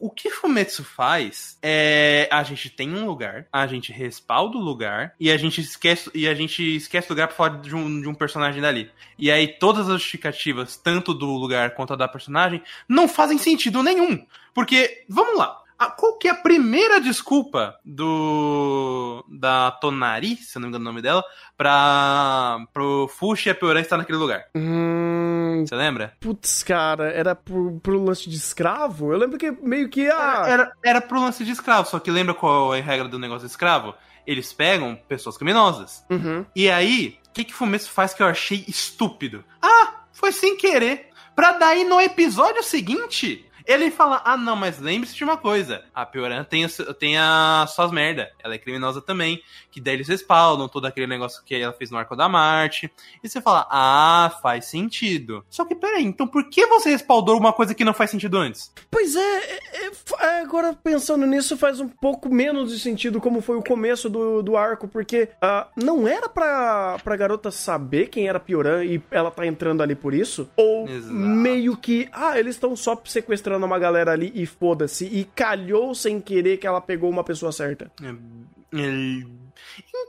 [0.00, 5.12] O que Fumetsu faz é a gente tem um lugar, a gente respalda o lugar
[5.18, 8.14] e a gente esquece e a gente esquece o lugar falar de um, de um
[8.14, 8.88] personagem dali.
[9.18, 13.82] E aí todas as justificativas, tanto do lugar quanto a da personagem, não fazem sentido
[13.82, 14.24] nenhum.
[14.54, 15.64] Porque, vamos lá.
[15.78, 20.82] A- Qual que é a primeira desculpa do da Tonari, se eu não me engano
[20.84, 21.22] o nome dela,
[21.56, 24.46] pra pro Fushi e a Pioran estar naquele lugar?
[24.54, 26.14] Hum, Você lembra?
[26.20, 29.12] putz, cara, era pro, pro lance de escravo?
[29.12, 30.08] Eu lembro que meio que.
[30.08, 33.18] Ah, Era, era pro lance de escravo, só que lembra qual é a regra do
[33.18, 33.94] negócio de escravo?
[34.26, 36.04] Eles pegam pessoas criminosas.
[36.10, 36.44] Uhum.
[36.54, 39.42] E aí, o que que Fumetsu faz que eu achei estúpido?
[39.62, 41.08] Ah, foi sem querer.
[41.34, 46.06] Pra daí no episódio seguinte, ele fala: Ah, não, mas lembre-se de uma coisa: a
[46.06, 46.66] Pioran tem,
[46.98, 48.32] tem as suas merda.
[48.42, 49.42] Ela é criminosa também.
[49.70, 52.90] Que daí eles respaldam todo aquele negócio que ela fez no Arco da Marte.
[53.22, 55.44] E você fala: Ah, faz sentido.
[55.50, 58.72] Só que peraí, então por que você respaldou uma coisa que não faz sentido antes?
[58.90, 63.42] Pois é, é, é, é, agora pensando nisso faz um pouco menos de sentido como
[63.42, 68.28] foi o começo do, do arco, porque ah, não era pra, pra garota saber quem
[68.28, 70.48] era Pioran e ela tá entrando ali por isso?
[70.56, 71.12] Ou Exato.
[71.12, 76.20] meio que, ah, eles estão só sequestrando uma galera ali e foda-se, e calhou sem
[76.20, 77.90] querer que ela pegou uma pessoa certa.
[78.02, 79.22] É, é,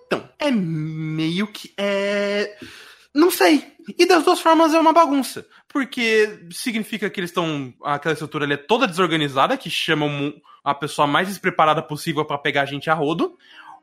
[0.05, 1.73] Então, é meio que.
[1.77, 2.57] É.
[3.13, 3.73] Não sei.
[3.97, 5.45] E das duas formas é uma bagunça.
[5.67, 7.73] Porque significa que eles estão.
[7.83, 10.33] Aquela estrutura ali é toda desorganizada, que chamam
[10.63, 13.37] a pessoa mais despreparada possível pra pegar a gente a rodo.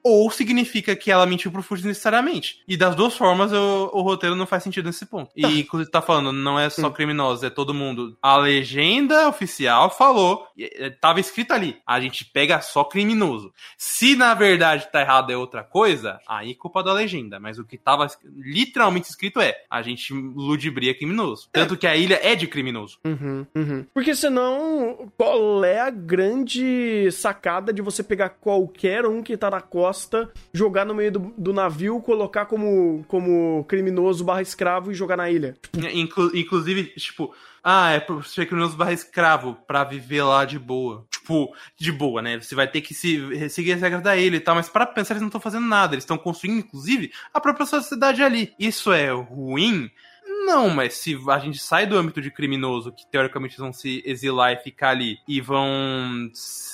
[0.08, 2.62] Ou significa que ela mentiu pro Fuji necessariamente.
[2.68, 5.32] E das duas formas, o, o roteiro não faz sentido nesse ponto.
[5.34, 8.16] E, inclusive, tá falando, não é só criminosos, é todo mundo.
[8.22, 13.52] A legenda oficial falou, é, tava escrito ali, a gente pega só criminoso.
[13.76, 17.40] Se na verdade tá errado é outra coisa, aí culpa da legenda.
[17.40, 21.48] Mas o que tava literalmente escrito é, a gente ludibria criminoso.
[21.52, 22.98] Tanto que a ilha é de criminoso.
[23.04, 23.84] Uhum, uhum.
[23.92, 29.60] Porque senão, qual é a grande sacada de você pegar qualquer um que tá na
[29.60, 29.95] costa,
[30.52, 35.30] jogar no meio do, do navio, colocar como, como criminoso barra escravo e jogar na
[35.30, 35.56] ilha?
[35.92, 41.06] Inclu- inclusive, tipo, ah, é pro ser criminoso barra escravo pra viver lá de boa.
[41.10, 42.38] Tipo, de boa, né?
[42.40, 45.14] Você vai ter que se, seguir as regras da ilha e tal, mas para pensar,
[45.14, 45.94] eles não estão fazendo nada.
[45.94, 48.52] Eles estão construindo, inclusive, a própria sociedade ali.
[48.58, 49.90] Isso é ruim?
[50.46, 54.52] Não, mas se a gente sai do âmbito de criminoso, que teoricamente vão se exilar
[54.52, 56.30] e ficar ali, e vão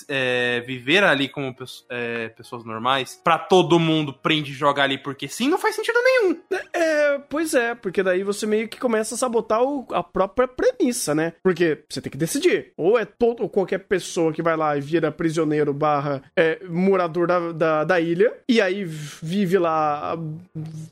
[0.08, 1.54] é, viver ali como
[1.90, 5.98] é, pessoas normais, pra todo mundo prende e joga ali porque sim, não faz sentido
[6.02, 6.38] nenhum.
[6.72, 11.14] É, pois é, porque daí você meio que começa a sabotar o- a própria premissa,
[11.14, 11.32] né?
[11.42, 12.72] Porque você tem que decidir.
[12.76, 17.26] Ou é todo, ou qualquer pessoa que vai lá e vira prisioneiro barra é, morador
[17.26, 20.16] da, da, da ilha, e aí vive lá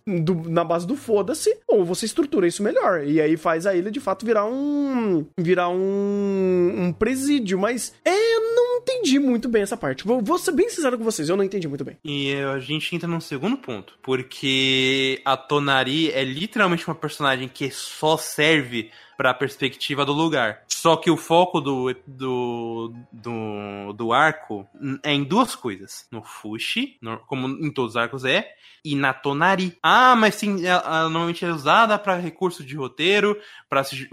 [0.06, 3.04] do- na base do foda-se, ou você estrutura isso melhor.
[3.04, 5.26] E aí faz a ilha de fato virar um.
[5.36, 6.74] virar um.
[6.76, 7.58] um presídio.
[7.58, 10.04] Mas é, não entendi muito bem essa parte.
[10.04, 11.96] Vou, vou ser bem sincero com vocês, eu não entendi muito bem.
[12.04, 17.70] E a gente entra num segundo ponto, porque a Tonari é literalmente uma personagem que
[17.70, 20.62] só serve pra perspectiva do lugar.
[20.68, 24.66] Só que o foco do, do, do, do arco
[25.02, 26.06] é em duas coisas.
[26.10, 28.48] No Fushi, no- como em todos os arcos é,
[28.82, 29.76] e na Tonari.
[29.82, 33.38] Ah, mas sim, ela, ela normalmente é usada pra recurso de roteiro,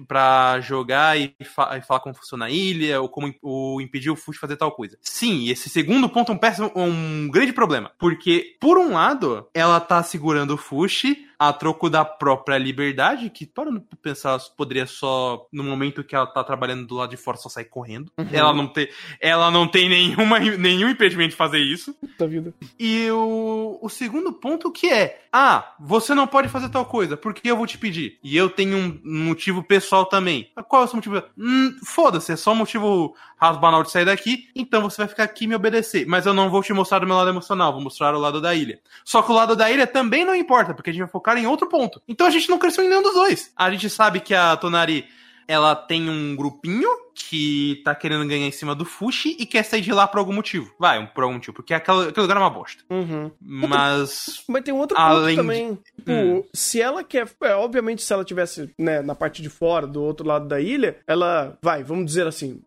[0.06, 4.16] pra jogar e, fa- e falar como funciona a ilha, ou como ou impedir o
[4.18, 4.98] Fushi fazer tal coisa.
[5.02, 7.92] Sim, e esse segundo ponto é um péssimo, um grande problema.
[8.00, 13.46] Porque, por um lado, ela tá segurando o Fushi a troco da própria liberdade, que
[13.46, 17.38] para não pensar, poderia só, no momento que ela tá trabalhando do lado de fora,
[17.38, 18.12] só sair correndo.
[18.32, 18.90] Ela não tem,
[19.22, 21.96] ela não tem nenhuma, nenhum impedimento de fazer isso.
[22.18, 22.54] Da vida.
[22.80, 27.50] E o, o segundo ponto que é, ah, você não pode fazer tal coisa, porque
[27.50, 28.18] eu vou te pedir.
[28.24, 30.52] E eu tenho um motivo pessoal também.
[30.68, 31.22] Qual é o seu motivo?
[31.38, 35.24] Hum, Foda-se, é só um motivo raso banal de sair daqui, então você vai ficar
[35.24, 36.06] aqui e me obedecer.
[36.08, 38.56] Mas eu não vou te mostrar o meu lado emocional, vou mostrar o lado da
[38.56, 38.80] ilha.
[39.06, 41.48] Só que o lado da ilha também não importa, porque a gente vai focar em
[41.48, 42.00] outro ponto.
[42.08, 43.52] Então a gente não cresceu em nenhum dos dois.
[43.56, 45.06] A gente sabe que a Tonari,
[45.48, 49.82] ela tem um grupinho que tá querendo ganhar em cima do Fushi e quer sair
[49.82, 50.72] de lá por algum motivo.
[50.80, 52.84] Vai, um- por algum motivo, porque aquele, aquele lugar é uma bosta.
[52.90, 53.32] Uhum.
[53.42, 54.44] Mas.
[54.48, 55.76] Mas tem um outro ponto Além de- também.
[55.96, 56.44] Tipo, Hum.
[56.54, 57.28] se ela quer.
[57.42, 60.98] É, obviamente, se ela tivesse né, na parte de fora, do outro lado da ilha,
[61.08, 62.62] ela vai, vamos dizer assim,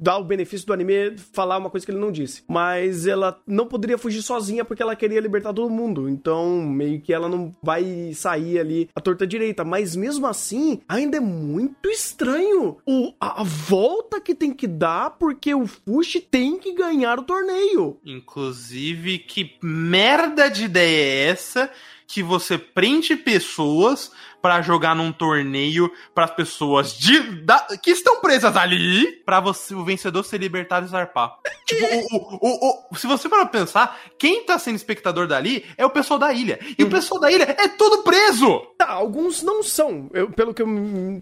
[0.00, 2.42] dar o benefício do anime falar uma coisa que ele não disse.
[2.48, 6.08] Mas ela não poderia fugir sozinha porque ela queria libertar todo mundo.
[6.08, 9.64] Então, meio que ela não vai sair ali à torta direita.
[9.64, 15.10] Mas mesmo assim, ainda é muito estranho o, a, a volta que tem que dar
[15.10, 17.98] porque o Fushi tem que ganhar o torneio.
[18.04, 21.70] Inclusive, que merda de ideia é essa
[22.06, 24.12] que você prende pessoas
[24.46, 29.84] pra jogar num torneio para pessoas de, da- que estão presas ali pra você, o
[29.84, 31.36] vencedor ser libertado e zarpar.
[31.66, 35.90] Tipo, o, o- o- se você para pensar, quem tá sendo espectador dali é o
[35.90, 36.60] pessoal da ilha.
[36.78, 38.60] E o pessoal da ilha é todo preso!
[38.78, 40.68] Tá, alguns não são, eu- pelo, que eu,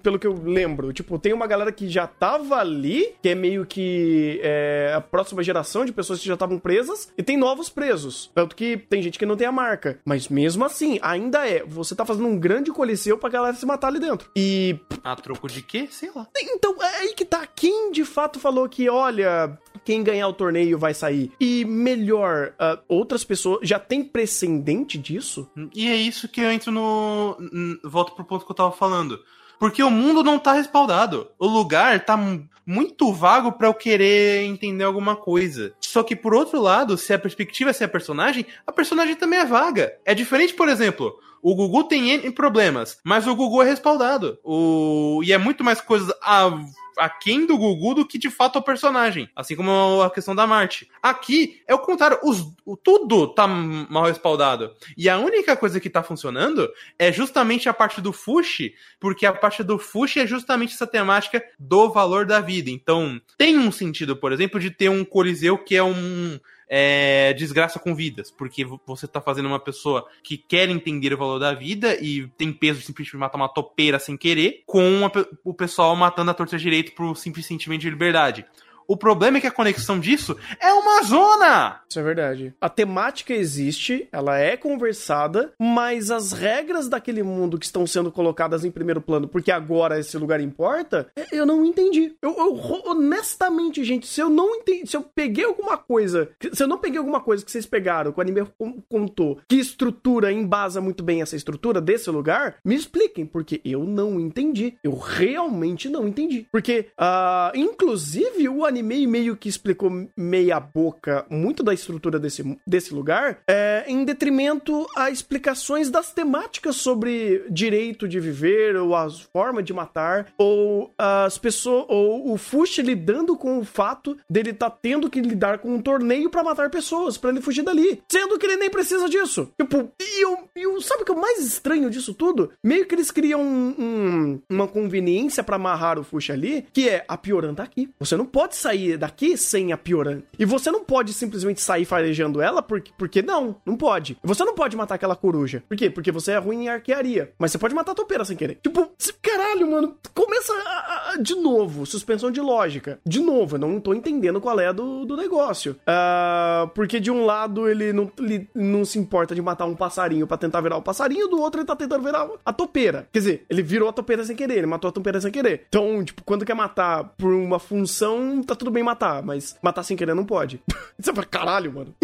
[0.03, 0.93] pelo que eu lembro.
[0.93, 5.43] Tipo, tem uma galera que já tava ali, que é meio que é, a próxima
[5.43, 8.31] geração de pessoas que já estavam presas, e tem novos presos.
[8.35, 9.99] Tanto que tem gente que não tem a marca.
[10.05, 11.65] Mas mesmo assim, ainda é.
[11.65, 14.31] Você tá fazendo um grande coliseu pra galera se matar ali dentro.
[14.37, 14.79] E.
[15.03, 15.89] A troco de quê?
[15.91, 16.27] Sei lá.
[16.37, 17.47] Então, é aí que tá.
[17.47, 21.33] Quem de fato falou que, olha, quem ganhar o torneio vai sair?
[21.41, 23.61] E melhor, ah, outras pessoas.
[23.63, 25.51] Já tem precedente disso?
[25.75, 27.37] E é isso que eu entro no.
[27.85, 29.21] Volto pro ponto que eu tava falando.
[29.65, 31.27] Porque o mundo não tá respaldado.
[31.39, 35.73] O lugar tá mu- muito vago pra eu querer entender alguma coisa.
[35.81, 39.39] Só que, por outro lado, se a perspectiva é ser a personagem, a personagem também
[39.39, 39.95] é vaga.
[40.05, 41.15] É diferente, por exemplo.
[41.41, 44.39] O Gugu tem problemas, mas o Gugu é respaldado.
[44.45, 45.23] O...
[45.25, 46.51] E é muito mais coisa a...
[46.99, 49.29] aquém do Gugu do que de fato o personagem.
[49.35, 50.89] Assim como a questão da Marte.
[51.03, 52.19] Aqui é o contrário.
[52.23, 52.41] Os...
[52.65, 54.75] o- Tudo tá mal respaldado.
[54.97, 59.33] E a única coisa que tá funcionando é justamente a parte do Fushi, porque a
[59.33, 62.71] parte do Fushi é justamente essa temática do valor da vida.
[62.71, 66.39] Então, tem um sentido, por exemplo, de ter um Coliseu que é um.
[66.69, 71.19] É, desgraça com vidas, porque vo- você tá fazendo uma pessoa que quer entender o
[71.19, 75.13] valor da vida e tem peso de simplesmente matar uma topeira sem querer, com a
[75.45, 78.45] o pessoal matando a torta direito por simples sentimento de liberdade.
[78.87, 81.81] O problema é que a conexão disso é uma zona!
[81.89, 82.55] Isso é verdade.
[82.61, 88.65] A temática existe, ela é conversada, mas as regras daquele mundo que estão sendo colocadas
[88.65, 92.15] em primeiro plano, porque agora esse lugar importa, eu não entendi.
[92.21, 92.55] Eu, eu
[92.87, 96.99] honestamente, gente, se eu não entendi, se eu peguei alguma coisa, se eu não peguei
[96.99, 101.23] alguma coisa que vocês pegaram, que o anime con- contou, que estrutura embasa muito bem
[101.23, 104.77] essa estrutura desse lugar, me expliquem, porque eu não entendi.
[104.83, 106.47] Eu realmente não entendi.
[106.51, 112.93] Porque, ah, inclusive, o anime meio que explicou meia boca muito da estrutura desse, desse
[112.95, 119.65] lugar, é, em detrimento a explicações das temáticas sobre direito de viver, ou as formas
[119.65, 125.09] de matar, ou as pessoas, ou o Fushi lidando com o fato dele tá tendo
[125.11, 128.03] que lidar com um torneio pra matar pessoas, pra ele fugir dali.
[128.11, 129.49] Sendo que ele nem precisa disso.
[129.61, 132.51] Tipo, e eu, eu sabe o que é o mais estranho disso tudo?
[132.63, 137.05] Meio que eles criam um- um- uma conveniência pra amarrar o Fushi ali, que é
[137.09, 137.89] a Pioran tá aqui.
[137.99, 140.21] Você não pode sair daqui sem a Pioran.
[140.39, 144.17] E você não pode simplesmente sair farejando ela, porque, porque não, não pode.
[144.23, 145.63] Você não pode matar aquela coruja.
[145.69, 145.91] Por quê?
[145.91, 147.33] Porque você é ruim em arquearia.
[147.39, 148.59] Mas você pode matar a topeira sem querer.
[148.63, 148.91] Tipo,
[149.23, 152.99] caralho, mano, começa a- a- de novo, suspensão de lógica.
[153.07, 155.77] De novo, eu não tô entendendo qual é do, do negócio.
[155.87, 160.27] Ah, porque de um lado ele não, ele não se importa de matar um passarinho
[160.27, 163.07] pra tentar virar o passarinho, do outro ele tá tentando virar a topeira.
[163.13, 165.67] Quer dizer, ele virou a topeira sem querer, ele matou a topeira sem querer.
[165.69, 169.97] Então, tipo, quando quer matar por uma função, tá tudo bem matar, mas matar sem
[169.97, 170.61] querer não pode.
[170.99, 171.95] Você fala, caralho, mano.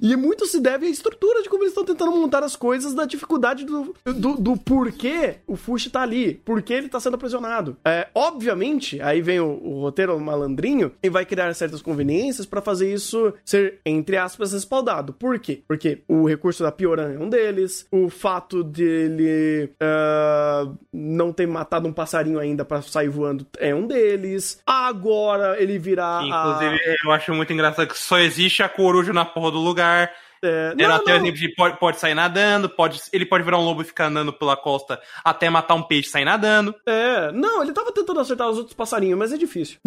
[0.00, 3.04] E muito se deve à estrutura de como eles estão tentando montar as coisas, da
[3.04, 7.76] dificuldade do, do, do porquê o Fushi tá ali, porquê ele tá sendo aprisionado.
[7.84, 12.92] É, obviamente, aí vem o, o roteiro malandrinho e vai criar certas conveniências pra fazer
[12.92, 15.12] isso ser, entre aspas, respaldado.
[15.12, 15.62] Por quê?
[15.66, 21.88] Porque o recurso da Pioran é um deles, o fato dele ah, não ter matado
[21.88, 26.22] um passarinho ainda pra sair voando é um deles, agora ele vira virar.
[26.22, 29.58] Que, a- Inclusive, eu acho muito engraçado que só existe a coruja na porra do
[29.58, 30.12] lugar.
[30.44, 33.80] É, até o exemplo de pode, pode sair nadando, pode, ele pode virar um lobo
[33.80, 36.74] e ficar andando pela costa até matar um peixe e sair nadando.
[36.84, 39.78] É, não, ele tava tentando acertar os outros passarinhos, mas é difícil.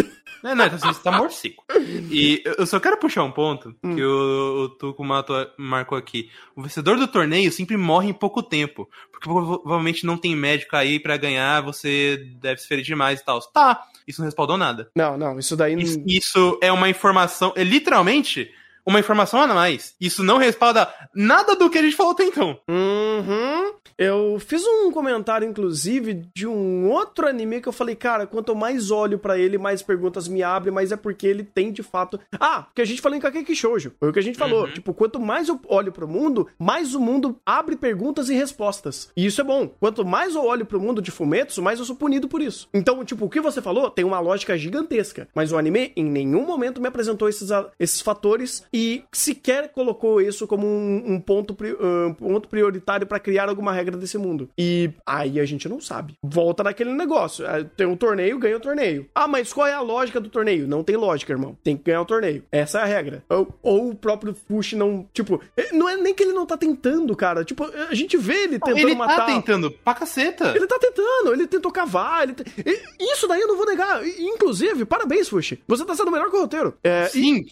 [0.44, 1.64] Não, não, então você tá morcico.
[2.10, 3.96] E eu só quero puxar um ponto Hum.
[3.96, 6.30] que o, o Tuco matou- marcou aqui.
[6.56, 8.90] O vencedor do torneio sempre morre em pouco tempo.
[9.12, 13.24] Porque prova- provavelmente não tem médico aí pra ganhar, você deve se ferir demais e
[13.24, 13.40] tal.
[13.40, 14.90] Tá, isso não respaldou nada.
[14.96, 15.82] Não, não, isso daí não.
[15.82, 18.52] Isso, isso é uma informação, é literalmente
[18.90, 19.96] uma informação a mais.
[20.00, 22.60] Isso não respalda nada do que a gente falou até então.
[22.68, 23.74] Uhum.
[23.98, 28.56] Eu fiz um comentário, inclusive, de um outro anime que eu falei, cara, quanto eu
[28.56, 32.18] mais olho pra ele, mais perguntas me abrem, mas é porque ele tem de fato.
[32.40, 33.92] Ah, que a gente falou em Kakeki Shoujo.
[34.00, 34.64] Foi o que a gente falou.
[34.64, 34.72] Uhum.
[34.72, 39.12] Tipo, quanto mais eu olho pro mundo, mais o mundo abre perguntas e respostas.
[39.18, 39.68] E isso é bom.
[39.68, 42.70] Quanto mais eu olho pro mundo de Fumetsu, mais eu sou punido por isso.
[42.74, 45.28] Então, tipo, o que você falou tem uma lógica gigantesca.
[45.36, 48.79] Mas o anime, em nenhum momento, me apresentou esses, esses fatores e
[49.12, 53.98] sequer colocou isso como um, um ponto, pri- um ponto prioritário pra criar alguma regra
[53.98, 54.50] desse mundo.
[54.58, 56.14] E aí a gente não sabe.
[56.24, 57.46] Volta naquele negócio.
[57.46, 59.08] É, Tem um torneio, ganha o torneio.
[59.14, 60.68] Ah, mas qual é a lógica do torneio?
[60.68, 61.58] Não tem lógica, irmão.
[61.64, 62.44] Tem que ganhar o torneio.
[62.52, 63.24] Essa é a regra.
[63.30, 65.08] Ou, ou o próprio Fush não.
[65.14, 67.44] Tipo, eh, não é nem que ele não tá tentando, cara.
[67.44, 69.18] Tipo, a gente vê ele tentando ele matar.
[69.18, 70.54] tá tentando pra caceta.
[70.56, 72.24] Ele tá tentando, ele tentou cavar.
[72.24, 74.06] Ele te- e- Isso daí eu não vou negar.
[74.06, 75.56] E, Inclusive, parabéns, Fush.
[75.68, 76.74] Você tá sendo melhor que o roteiro.
[76.84, 77.46] É, e- Sim,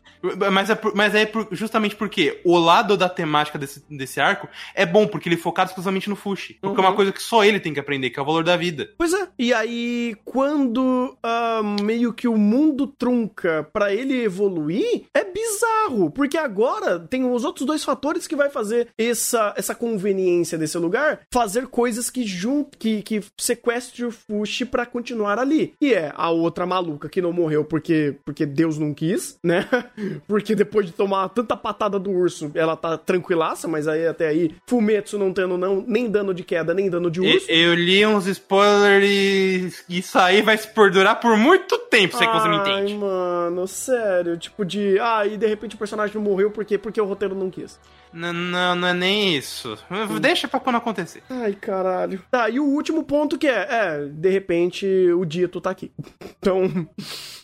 [0.52, 4.48] mas é, por- mas é por- justamente porque o lado da temática desse, desse arco
[4.76, 6.56] é bom, porque ele é focado exclusivamente no Fushi.
[6.62, 6.90] Porque é Uhum.
[6.90, 8.90] uma coisa que só ele tem que aprender, que é o valor da vida.
[8.98, 9.28] Pois é.
[9.40, 16.12] E aí, quando ah, meio que o mundo trunca pra ele evoluir, é bizarro.
[16.12, 21.22] Porque agora tem os outros dois fatores que vai fazer essa, essa conveniência desse lugar
[21.34, 25.74] fazer coisas que jun que, que sequestre o Fushi pra continuar ali.
[25.82, 29.66] E é a outra maluca que não morreu porque, porque Deus não quis, né?
[30.28, 34.54] Porque depois de tomar tanta patada do urso, ela tá tranquilaça, mas aí até aí,
[34.68, 37.50] Fumetsu não tendo não, nem dano de queda, nem dano de urso.
[37.50, 42.28] eu li uns spoilers e isso aí vai se perdurar por muito tempo, se é
[42.28, 42.96] que você me Ai, entende.
[42.96, 44.38] mano, sério.
[44.38, 45.00] Tipo de.
[45.00, 46.78] Ah, e de repente o personagem não morreu por quê?
[46.78, 47.80] Porque o roteiro não quis.
[48.12, 49.78] Não, não, não é nem isso.
[50.20, 51.22] Deixa pra quando acontecer.
[51.30, 52.24] Ai, caralho.
[52.32, 55.92] Tá, e o último ponto que é: é, de repente o dito tá aqui.
[56.40, 56.88] Então.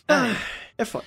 [0.08, 0.34] ah,
[0.78, 1.04] é foda.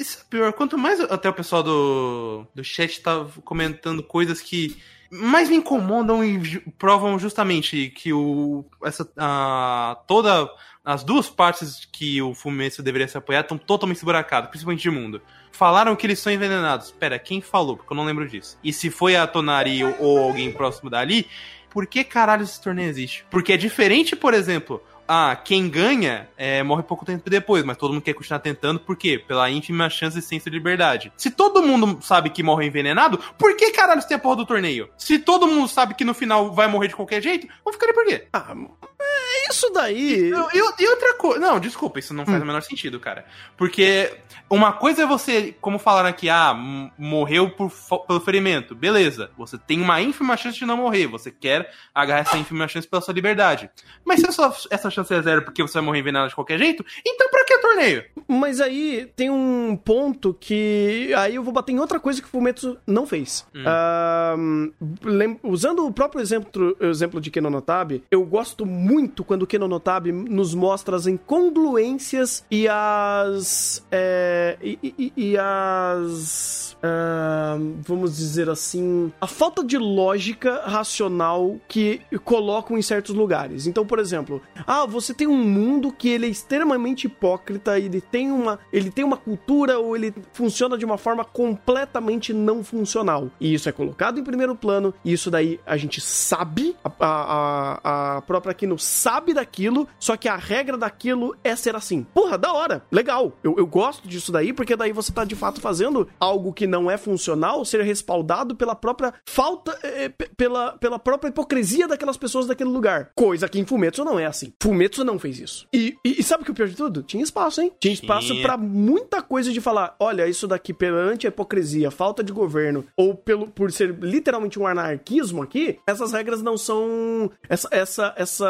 [0.00, 0.50] Isso é pior.
[0.54, 4.80] Quanto mais até o pessoal do, do chat tá comentando coisas que
[5.10, 10.48] mais me incomodam e provam justamente que o essa a, toda
[10.82, 15.20] as duas partes que o Fumetsu deveria se apoiar estão totalmente esburacadas, principalmente de mundo.
[15.52, 16.90] Falaram que eles são envenenados.
[16.90, 17.76] Pera, quem falou?
[17.76, 18.58] Porque eu não lembro disso.
[18.64, 21.26] E se foi a Tonari ou alguém próximo dali,
[21.68, 23.26] por que caralho esse torneio existe?
[23.30, 24.82] Porque é diferente, por exemplo,
[25.12, 28.96] ah, quem ganha é, morre pouco tempo depois, mas todo mundo quer continuar tentando, por
[28.96, 29.18] quê?
[29.18, 31.12] Pela ínfima chance de ciência de liberdade.
[31.16, 34.88] Se todo mundo sabe que morre envenenado, por que caralho tem a porra do torneio?
[34.96, 37.94] Se todo mundo sabe que no final vai morrer de qualquer jeito, vamos ficar ali
[37.94, 38.28] por quê?
[38.32, 38.54] Ah,
[39.02, 40.30] é isso daí.
[40.30, 41.38] E, e- e outra coisa.
[41.40, 43.24] Não, desculpa, isso não faz o menor sentido, cara.
[43.56, 44.12] Porque
[44.48, 46.54] uma coisa é você, como falaram aqui, ah,
[46.98, 47.70] morreu por,
[48.06, 48.74] pelo ferimento.
[48.74, 51.06] Beleza, você tem uma ínfima chance de não morrer.
[51.06, 53.70] Você quer agarrar essa ínfima chance pela sua liberdade.
[54.04, 56.84] Mas se essa, essa chance é zero porque você vai morrer envenenado de qualquer jeito,
[57.06, 58.04] então pra que torneio?
[58.28, 61.12] Mas aí tem um ponto que.
[61.16, 63.46] Aí eu vou bater em outra coisa que o Fumetsu não fez.
[63.54, 64.72] Hum.
[65.04, 68.89] Lem- usando o próprio exemplo, exemplo de Kenonotabi, eu gosto muito
[69.24, 73.84] quando o Kenonotabi nos mostra as incongruências e as.
[73.90, 76.76] é, e, e- e as.
[76.82, 79.12] ahn, vamos dizer assim.
[79.20, 83.66] A falta de lógica racional que colocam em certos lugares.
[83.66, 88.30] Então, por exemplo, ah, você tem um mundo que ele é extremamente hipócrita, ele tem
[88.32, 93.28] uma, ele tem uma cultura ou ele funciona de uma forma completamente não funcional.
[93.40, 98.16] E isso é colocado em primeiro plano, e isso daí a gente sabe, a, a-
[98.16, 102.04] a própria Kino sabe daquilo, só que a regra daquilo é ser assim.
[102.14, 103.32] Porra, da hora, legal.
[103.42, 106.90] Eu, eu gosto disso daí, porque daí você tá de fato fazendo algo que não
[106.90, 112.46] é funcional ser respaldado pela própria falta, eh, p- pela, pela própria hipocrisia daquelas pessoas
[112.46, 113.10] daquele lugar.
[113.14, 114.52] Coisa que em Fumetsu não é assim.
[114.62, 115.66] Fumetsu não fez isso.
[115.72, 117.02] E, e, e sabe o que é o pior de tudo?
[117.02, 117.72] Tinha espaço, hein?
[117.80, 122.32] Tinha espaço pra muita coisa de falar, olha, isso daqui perante a hipocrisia, falta de
[122.32, 127.30] governo, ou pelo, por ser literalmente um anarquismo aqui, essas regras não são.
[127.48, 127.68] Essa.
[127.70, 128.14] Essa.
[128.16, 128.46] Essa.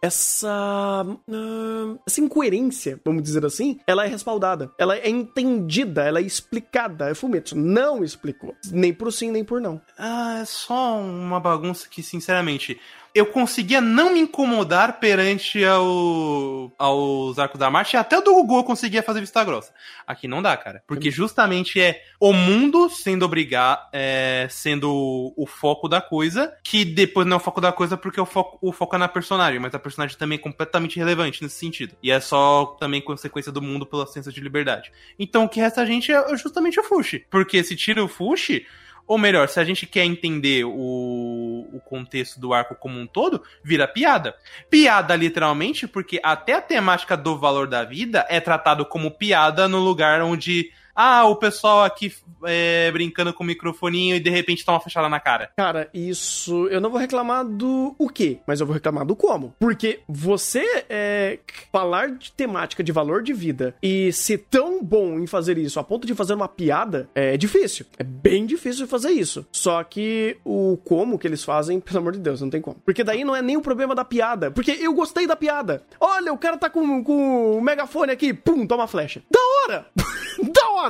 [0.00, 0.48] Essa.
[0.48, 4.70] ah, essa incoerência, vamos dizer assim, ela é respaldada.
[4.78, 7.10] Ela é entendida, ela é explicada.
[7.10, 7.56] É Fumetsu.
[7.56, 8.54] Não explicou.
[8.70, 9.80] Nem por sim, nem por não.
[9.98, 12.80] Ah, é só uma bagunça que, sinceramente,
[13.14, 18.32] eu conseguia não me incomodar perante ao, aos arcos da marcha, e até o do
[18.34, 19.72] Gugu eu conseguia fazer vista grossa.
[20.06, 20.82] Aqui não dá, cara.
[20.86, 27.26] Porque justamente é o mundo sendo obrigar, é, sendo o, foco da coisa, que depois
[27.26, 29.74] não é o foco da coisa porque o foco, o foco é na personagem, mas
[29.74, 31.94] a personagem também é completamente irrelevante nesse sentido.
[32.02, 34.92] E é só também consequência do mundo pela sensação de liberdade.
[35.18, 37.26] Então o que resta a gente é justamente o Fushi.
[37.30, 38.66] Porque se tira o Fushi,
[39.06, 43.42] ou melhor, se a gente quer entender o, o contexto do arco como um todo,
[43.62, 44.34] vira piada.
[44.70, 49.78] Piada, literalmente, porque até a temática do valor da vida é tratado como piada no
[49.78, 50.72] lugar onde.
[50.94, 52.12] Ah, o pessoal aqui
[52.44, 55.50] é, brincando com o microfoninho e de repente toma uma fechada na cara.
[55.56, 56.66] Cara, isso.
[56.68, 59.54] Eu não vou reclamar do o quê, mas eu vou reclamar do como.
[59.58, 61.38] Porque você é,
[61.72, 65.84] falar de temática de valor de vida e ser tão bom em fazer isso a
[65.84, 67.86] ponto de fazer uma piada é difícil.
[67.98, 69.46] É bem difícil fazer isso.
[69.52, 72.76] Só que o como que eles fazem, pelo amor de Deus, não tem como.
[72.84, 74.50] Porque daí não é nem o problema da piada.
[74.50, 75.82] Porque eu gostei da piada.
[75.98, 79.22] Olha, o cara tá com, com o megafone aqui, pum, toma flecha.
[79.30, 79.86] Da hora!
[80.52, 80.81] da hora!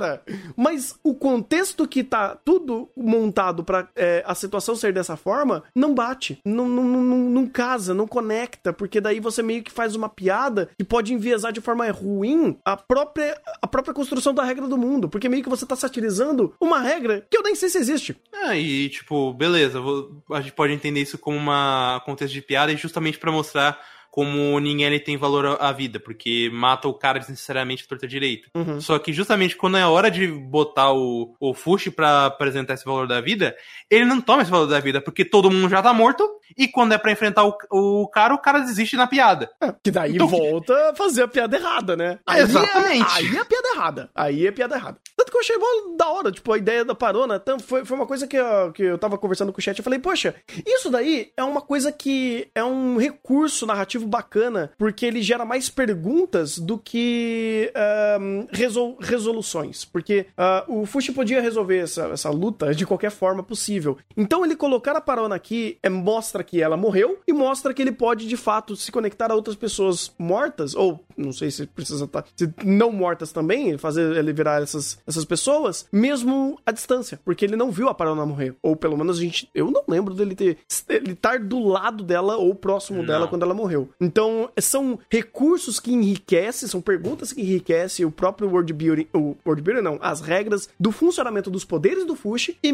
[0.57, 5.95] Mas o contexto que tá tudo montado pra é, a situação ser dessa forma, não
[5.95, 6.38] bate.
[6.45, 8.72] Não, não, não, não- casa, não conecta.
[8.72, 12.76] Porque daí você meio que faz uma piada que pode enviesar de forma ruim a
[12.76, 15.09] própria, a própria construção da regra do mundo.
[15.09, 18.16] Porque meio que você tá satirizando uma regra que eu nem sei se existe.
[18.32, 22.72] Ah, e tipo, beleza, vou- a gente pode entender isso como uma contexto de piada
[22.72, 23.78] e justamente pra mostrar
[24.13, 28.51] como ninguém ele tem valor à vida, porque mata o cara desnecessariamente torta direito.
[28.55, 28.79] Uhum.
[28.79, 32.85] Só que justamente quando é a hora de botar o, o Fushi pra apresentar esse
[32.85, 33.57] valor da vida,
[33.91, 36.93] ele não toma esse valor da vida, porque todo mundo já tá morto, e quando
[36.93, 39.51] é pra enfrentar o, o cara, o cara desiste na piada.
[39.63, 42.19] É, que daí Então- volta a fazer a piada errada, né?
[42.37, 43.11] Exatamente.
[43.11, 44.11] É, aí é piada errada.
[44.15, 44.99] Aí é piada errada.
[45.43, 47.43] Achei mó da hora, tipo, a ideia da parona.
[47.64, 49.76] Foi, foi uma coisa que eu, que eu tava conversando com o chat.
[49.76, 55.05] Eu falei, poxa, isso daí é uma coisa que é um recurso narrativo bacana, porque
[55.05, 59.84] ele gera mais perguntas do que ahn, resol- resoluções.
[59.84, 63.99] Porque ah, o Fushi podia resolver essa, essa luta de qualquer forma possível.
[64.16, 67.90] Então ele colocar a parona aqui é, mostra que ela morreu e mostra que ele
[67.93, 72.25] pode de fato se conectar a outras pessoas mortas, ou não sei se precisa estar.
[72.37, 77.21] Se não mortas também, fazer ele virar essas, essas pessoas, mesmo à distância.
[77.25, 78.55] Porque ele não viu a parona morrer.
[78.63, 79.49] Ou pelo menos a gente.
[79.55, 80.59] Eu não lembro dele ter.
[80.89, 83.07] ele estar do lado dela ou próximo Não.
[83.07, 83.89] dela quando ela morreu.
[84.01, 89.63] Então, são recursos que enriquecem, são perguntas que enriquecem o próprio world building, o world
[89.63, 92.69] building não, as regras do funcionamento dos poderes do Fushi e,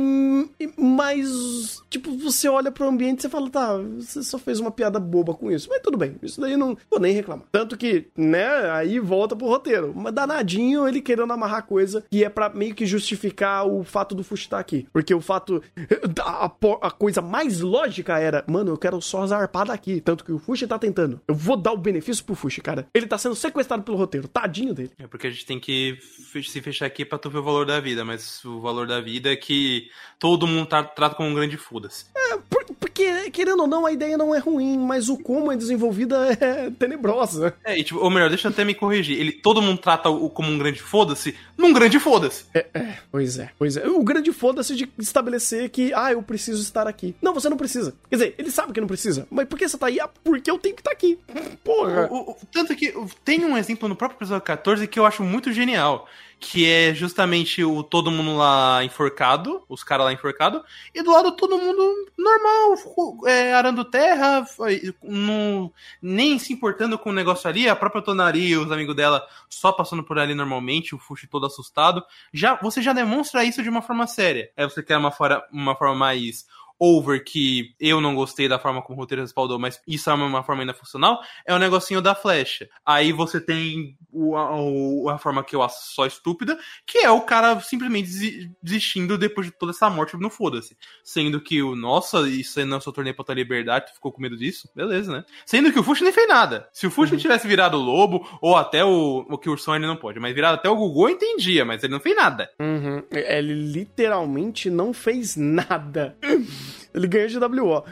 [0.60, 4.70] e mais, tipo, você olha pro ambiente e você fala, tá, você só fez uma
[4.70, 7.46] piada boba com isso, mas tudo bem, isso daí não vou nem reclamar.
[7.50, 12.28] Tanto que, né, aí volta pro roteiro, mas danadinho ele querendo amarrar coisa que é
[12.28, 15.62] pra meio que justificar o fato do Fushi estar aqui, porque o fato,
[16.22, 16.50] a,
[16.82, 20.66] a coisa mais lógica era, mano, eu quero só zarpar daqui, tanto que o Fushi
[20.66, 21.20] tá tentando.
[21.26, 22.86] Eu vou dar o benefício pro Fushi, cara.
[22.94, 24.90] Ele tá sendo sequestrado pelo roteiro, tadinho dele.
[24.98, 27.80] É porque a gente tem que se fechar aqui pra tu ver o valor da
[27.80, 31.56] vida, mas o valor da vida é que todo mundo tá- trata como um grande
[31.56, 32.06] foda-se.
[32.50, 32.67] Por-
[32.98, 36.70] porque, querendo ou não, a ideia não é ruim, mas o como é desenvolvida é
[36.70, 37.54] tenebrosa.
[37.64, 39.18] É, e tipo, ou melhor, deixa eu até me corrigir.
[39.18, 42.44] Ele, todo mundo trata o como um grande foda-se num grande foda-se.
[43.10, 43.86] Pois é, pois é.
[43.86, 47.14] O grande foda-se de estabelecer que, ah, eu preciso estar aqui.
[47.22, 47.94] Não, você não precisa.
[48.10, 49.26] Quer dizer, ele sabe que não precisa.
[49.30, 50.00] Mas por que você tá aí?
[50.00, 51.18] Ah, porque eu tenho que estar aqui.
[51.62, 52.08] Porra.
[52.10, 55.22] O- o- tanto que o- tem um exemplo no próprio episódio 14 que eu acho
[55.22, 56.08] muito genial.
[56.40, 60.64] Que é justamente o todo mundo lá enforcado, os caras lá enforcado,
[60.94, 64.46] e do lado todo mundo normal, é, arando terra,
[66.00, 69.72] nem se importando com o negócio ali, a própria Tonari e os amigos dela só
[69.72, 72.04] passando por ali normalmente, o Fushi todo assustado.
[72.32, 74.50] Já, você já demonstra isso de uma forma séria.
[74.56, 76.46] Aí você quer uma, fora, uma forma mais
[76.78, 80.42] over que eu não gostei da forma como o roteiro respaldou, mas isso é uma
[80.42, 82.68] forma ainda funcional, é o negocinho da flecha.
[82.84, 87.22] Aí você tem o, a, a forma que eu acho só estúpida, que é o
[87.22, 90.76] cara simplesmente desi- desistindo depois de toda essa morte no foda-se.
[91.02, 94.12] Sendo que o, nossa, isso aí não é seu torneio pra tua liberdade, tu ficou
[94.12, 94.68] com medo disso?
[94.74, 95.24] Beleza, né?
[95.46, 96.68] Sendo que o Fushi nem fez nada.
[96.72, 99.86] Se o Fushi tivesse virado o lobo, ou até o, o que o Ursão ele
[99.86, 102.50] não pode, mas virado até o Gugu eu entendia, mas ele não fez nada.
[102.60, 103.02] Uhum.
[103.10, 106.16] Ele literalmente não fez nada.
[106.98, 107.84] Ele ganhou de WO.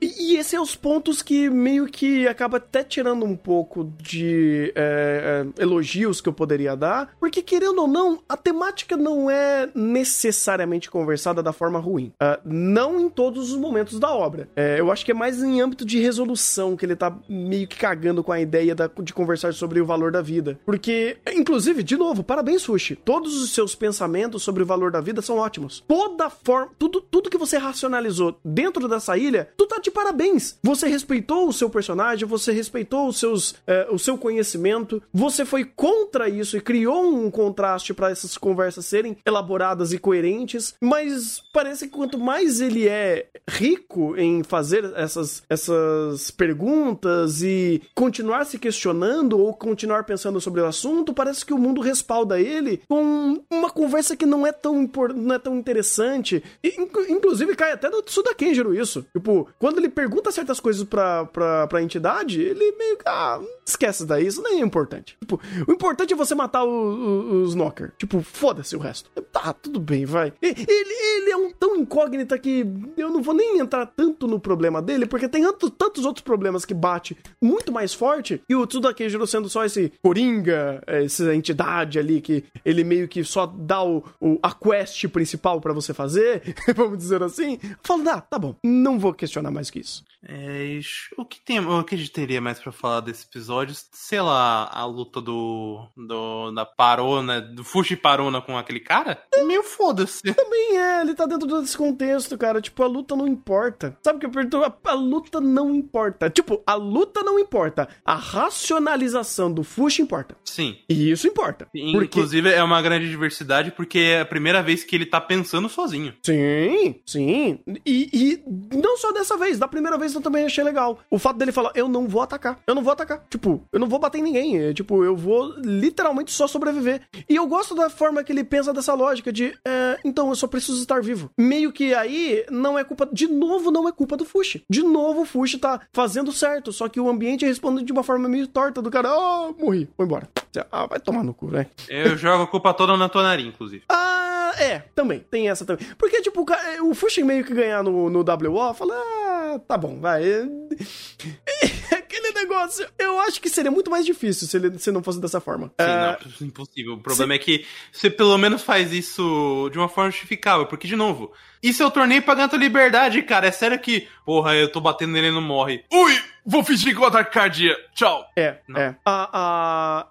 [0.00, 4.72] E, e esse é os pontos que meio que acaba até tirando um pouco de
[4.74, 9.68] é, é, elogios que eu poderia dar, porque querendo ou não, a temática não é
[9.74, 12.12] necessariamente conversada da forma ruim.
[12.20, 14.48] Ah, não em todos os momentos da obra.
[14.54, 17.76] É, eu acho que é mais em âmbito de resolução que ele tá meio que
[17.76, 20.58] cagando com a ideia da- de conversar sobre o valor da vida.
[20.64, 22.96] Porque, inclusive, de novo, parabéns, Sushi.
[22.96, 25.82] Todos os seus pensamentos sobre o valor da vida são ótimos.
[25.86, 30.56] Toda forma, tudo, tudo que você racionalizou dentro dessa ilha, tu tá de parabéns.
[30.62, 35.64] Você respeitou o seu personagem, você respeitou os seus, é, o seu conhecimento, você foi
[35.64, 41.86] contra isso e criou um contraste para essas conversas serem elaboradas e coerentes, mas parece
[41.86, 49.38] que quanto mais ele é rico em fazer essas, essas perguntas e continuar se questionando
[49.38, 54.16] ou continuar pensando sobre o assunto, parece que o mundo respalda ele com uma conversa
[54.16, 56.42] que não é tão, não é tão interessante.
[56.62, 59.04] E, inclu- inclusive, cai até no Tsuda Kenjiro isso.
[59.14, 64.04] Tipo, quando ele pergunta certas coisas pra, pra, pra entidade, ele meio que, ah, esquece
[64.06, 65.16] daí, isso nem é importante.
[65.20, 67.92] Tipo, o importante é você matar o- o- os Knocker.
[67.98, 69.10] Tipo, foda-se o resto.
[69.32, 70.32] Tá, tudo bem, vai.
[70.40, 72.66] Ele, ele é um tão incógnita que
[72.96, 76.64] eu não vou nem entrar tanto no problema dele, porque tem tanto- tantos outros problemas
[76.64, 81.98] que bate muito mais forte, e o Tsuda Kenjiro sendo só esse coringa, essa entidade
[81.98, 86.42] ali que ele meio que só dá o, o- a quest principal pra você fazer,
[86.76, 87.58] vamos dizer assim.
[87.82, 90.04] Falo, ah, tá bom, não vou questionar mais que isso.
[90.24, 90.78] É,
[91.16, 93.74] o que tem, o que a gente teria mais pra falar desse episódio?
[93.92, 99.20] Sei lá, a luta do, do da Parona, do Fushi Parona com aquele cara?
[99.34, 100.22] É meio foda-se.
[100.32, 102.60] Também é, ele tá dentro desse contexto, cara.
[102.60, 103.98] Tipo, a luta não importa.
[104.02, 104.62] Sabe o que eu pergunto?
[104.62, 106.30] A, a luta não importa.
[106.30, 107.88] Tipo, a luta não importa.
[108.04, 110.36] A racionalização do Fush importa.
[110.44, 110.76] Sim.
[110.88, 111.66] E isso importa.
[111.66, 111.80] Porque...
[111.80, 116.14] Inclusive, é uma grande diversidade porque é a primeira vez que ele tá pensando sozinho.
[116.22, 117.58] Sim, sim.
[117.84, 118.42] E, e
[118.74, 120.98] não só dessa vez, da primeira vez eu também achei legal.
[121.10, 122.58] O fato dele falar, eu não vou atacar.
[122.66, 123.24] Eu não vou atacar.
[123.30, 124.58] Tipo, eu não vou bater em ninguém.
[124.58, 127.02] É, tipo, eu vou literalmente só sobreviver.
[127.28, 130.46] E eu gosto da forma que ele pensa dessa lógica de, é, então eu só
[130.46, 131.30] preciso estar vivo.
[131.38, 134.64] Meio que aí não é culpa, de novo, não é culpa do Fushi.
[134.68, 138.28] De novo, o Fushi tá fazendo certo, só que o ambiente responde de uma forma
[138.28, 140.28] meio torta do cara, ah, morri, vou embora.
[140.70, 141.66] Ah, vai tomar no cu, né?
[141.88, 143.84] Eu jogo a culpa toda na Tonari, inclusive.
[143.88, 144.21] Ah,
[144.58, 145.86] é, também, tem essa também.
[145.98, 149.76] Porque, tipo, o ca- o Fuxin meio que ganhar no, no WO, fala, ah, tá
[149.76, 150.22] bom, vai.
[151.98, 155.40] Aquele negócio, eu acho que seria muito mais difícil se ele se não fosse dessa
[155.40, 155.66] forma.
[155.68, 156.94] Sim, Ah, não, impossível.
[156.94, 160.96] O problema é que você pelo menos faz isso de uma forma justificável, porque, de
[160.96, 161.32] novo,
[161.62, 163.46] isso é o torneio pagando a tua liberdade, cara.
[163.46, 165.84] É sério que, porra, eu tô batendo nele e não morre.
[165.92, 167.80] Ui, vou fingir que eu ataque cardíaco.
[167.94, 168.24] Tchau.
[168.36, 168.80] É, Não.
[168.80, 168.96] é.
[169.04, 169.30] A,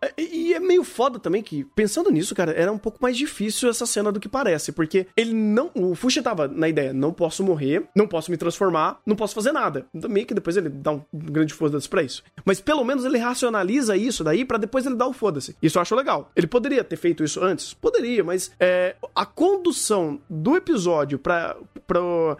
[0.01, 3.69] a- e é meio foda também que, pensando nisso, cara, era um pouco mais difícil
[3.69, 5.69] essa cena do que parece, porque ele não.
[5.75, 9.51] O Fuxi tava na ideia, não posso morrer, não posso me transformar, não posso fazer
[9.51, 9.86] nada.
[9.93, 12.24] Então, Meio que depois ele dá um grande foda-se pra isso.
[12.45, 15.55] Mas pelo menos ele racionaliza isso daí pra depois ele dar o foda-se.
[15.61, 16.32] Isso eu acho legal.
[16.36, 17.74] Ele poderia ter feito isso antes?
[17.74, 21.55] Poderia, mas é, a condução do episódio pra,
[21.88, 21.99] pra,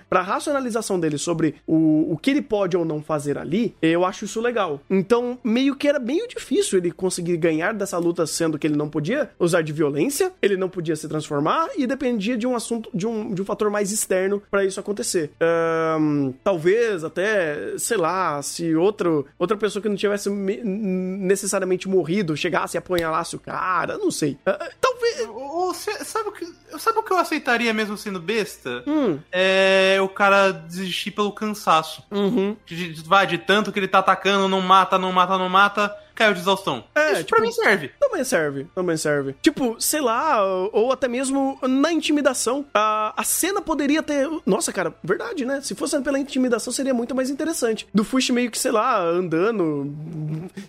[0.10, 4.26] pra racionalização dele sobre o, o que ele pode ou não fazer ali, eu acho
[4.26, 4.82] isso legal.
[4.90, 8.90] Então, meio que era meio difícil ele conseguir ganhar dessa luta, sendo que ele não
[8.90, 13.08] podia usar de violência, ele não podia se transformar e dependia de um assunto, de
[13.08, 15.32] um, de um fator mais externo pra isso acontecer.
[15.40, 22.36] Ahn, talvez até, sei lá, se outro, outra pessoa que não tivesse me- necessariamente morrido
[22.36, 24.38] chegasse e apunhalasse o cara, não sei.
[24.46, 25.28] Ah, talvez.
[25.30, 26.46] Ou, sabe, o que,
[26.80, 28.84] sabe o que eu aceitaria mesmo sendo besta?
[28.88, 32.04] Hum, É o cara desistir pelo cansaço.
[32.12, 32.56] uhum.
[32.66, 36.34] De- vai, de tanto que ele tá atacando, não mata, não mata, não mata, caiu
[36.34, 36.84] de exaustão.
[36.96, 37.92] É, Isso tipo- pra mim serve.
[38.00, 39.36] Também serve, também serve.
[39.42, 42.66] Tipo, sei lá, ou, até mesmo na intimidação.
[42.74, 44.28] A, a cena poderia ter.
[44.46, 45.62] Nossa, cara, verdade, né?
[45.62, 47.88] Se fosse pela intimidação, seria muito mais interessante.
[47.94, 49.94] Do Fush meio que, sei lá, andando,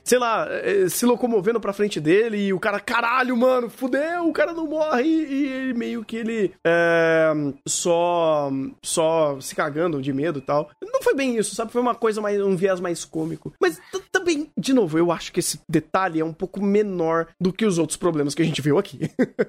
[0.05, 4.32] sei lá, eh, se locomovendo pra frente dele e o cara, caralho, mano, fudeu, o
[4.32, 7.32] cara não morre e ele meio que ele é,
[7.66, 8.50] só,
[8.82, 10.70] só se cagando de medo e tal.
[10.82, 11.72] Não foi bem isso, sabe?
[11.72, 13.53] Foi uma coisa mais, um viés mais cômico.
[13.61, 13.80] Mas
[14.11, 17.78] também, de novo, eu acho que esse detalhe é um pouco menor do que os
[17.78, 19.01] outros problemas que a gente viu aqui.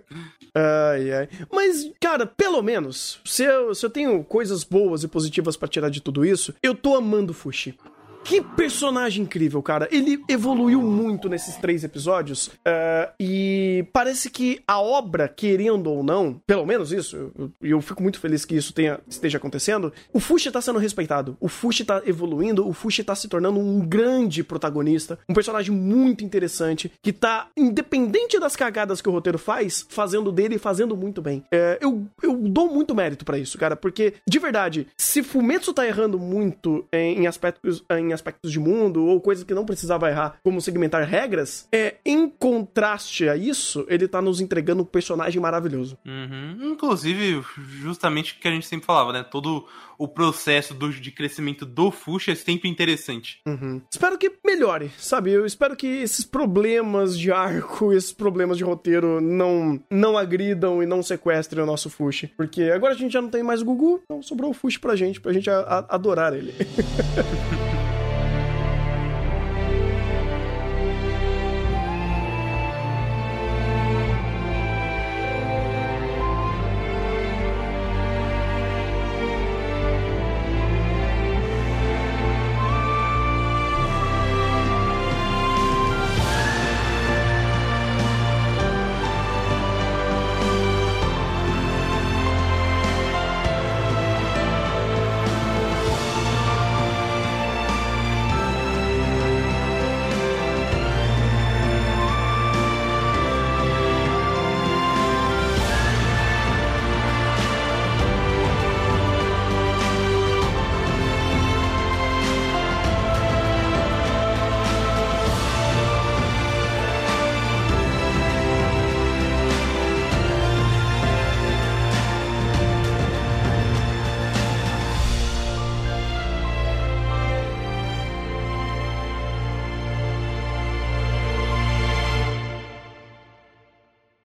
[0.54, 1.30] ai, ai.
[1.52, 5.90] Mas, cara, pelo menos, se eu, se eu tenho coisas boas e positivas pra tirar
[5.90, 7.78] de tudo isso, eu tô amando o Fushi.
[8.24, 9.88] Que personagem incrível, cara.
[9.92, 12.50] Ele evoluiu muito nesses três episódios.
[12.66, 18.02] eh, e parece que a obra, querendo ou não, pelo menos isso, eu, eu fico
[18.02, 19.92] muito feliz que isso tenha, esteja acontecendo.
[20.14, 21.36] O Fushi tá sendo respeitado.
[21.40, 22.68] O Fushi tá evoluindo.
[22.68, 25.20] O Fushi tá se tornando um grande protagonista.
[25.28, 26.92] Um personagem muito interessante.
[27.04, 31.44] Que tá, independente das cagadas que o roteiro faz, fazendo dele e fazendo muito bem.
[31.52, 33.76] Eh, eu, eu dou muito mérito pra isso, cara.
[33.76, 38.60] Porque, de verdade, se Fumetsu tá errando muito em, em aspectos, em em aspectos de
[38.60, 43.86] mundo, ou coisas que não precisava errar, como segmentar regras, é, em contraste a isso,
[43.90, 45.98] ele tá nos entregando um personagem maravilhoso.
[46.06, 46.72] Uhum.
[46.72, 47.44] Inclusive,
[47.82, 49.24] justamente o que a gente sempre falava, né?
[49.24, 49.66] Todo
[49.98, 53.40] o processo do- de crescimento do Fuxa é sempre interessante.
[53.48, 53.82] Uhum.
[53.92, 55.32] Espero que melhore, sabe?
[55.32, 60.86] Eu espero que esses problemas de arco, esses problemas de roteiro não, não agridam e
[60.86, 62.28] não sequestrem o nosso Fushi.
[62.36, 64.96] Porque agora a gente já não tem mais o Gugu, então sobrou o Fushi pra
[64.96, 66.54] gente, pra gente a- a- adorar ele.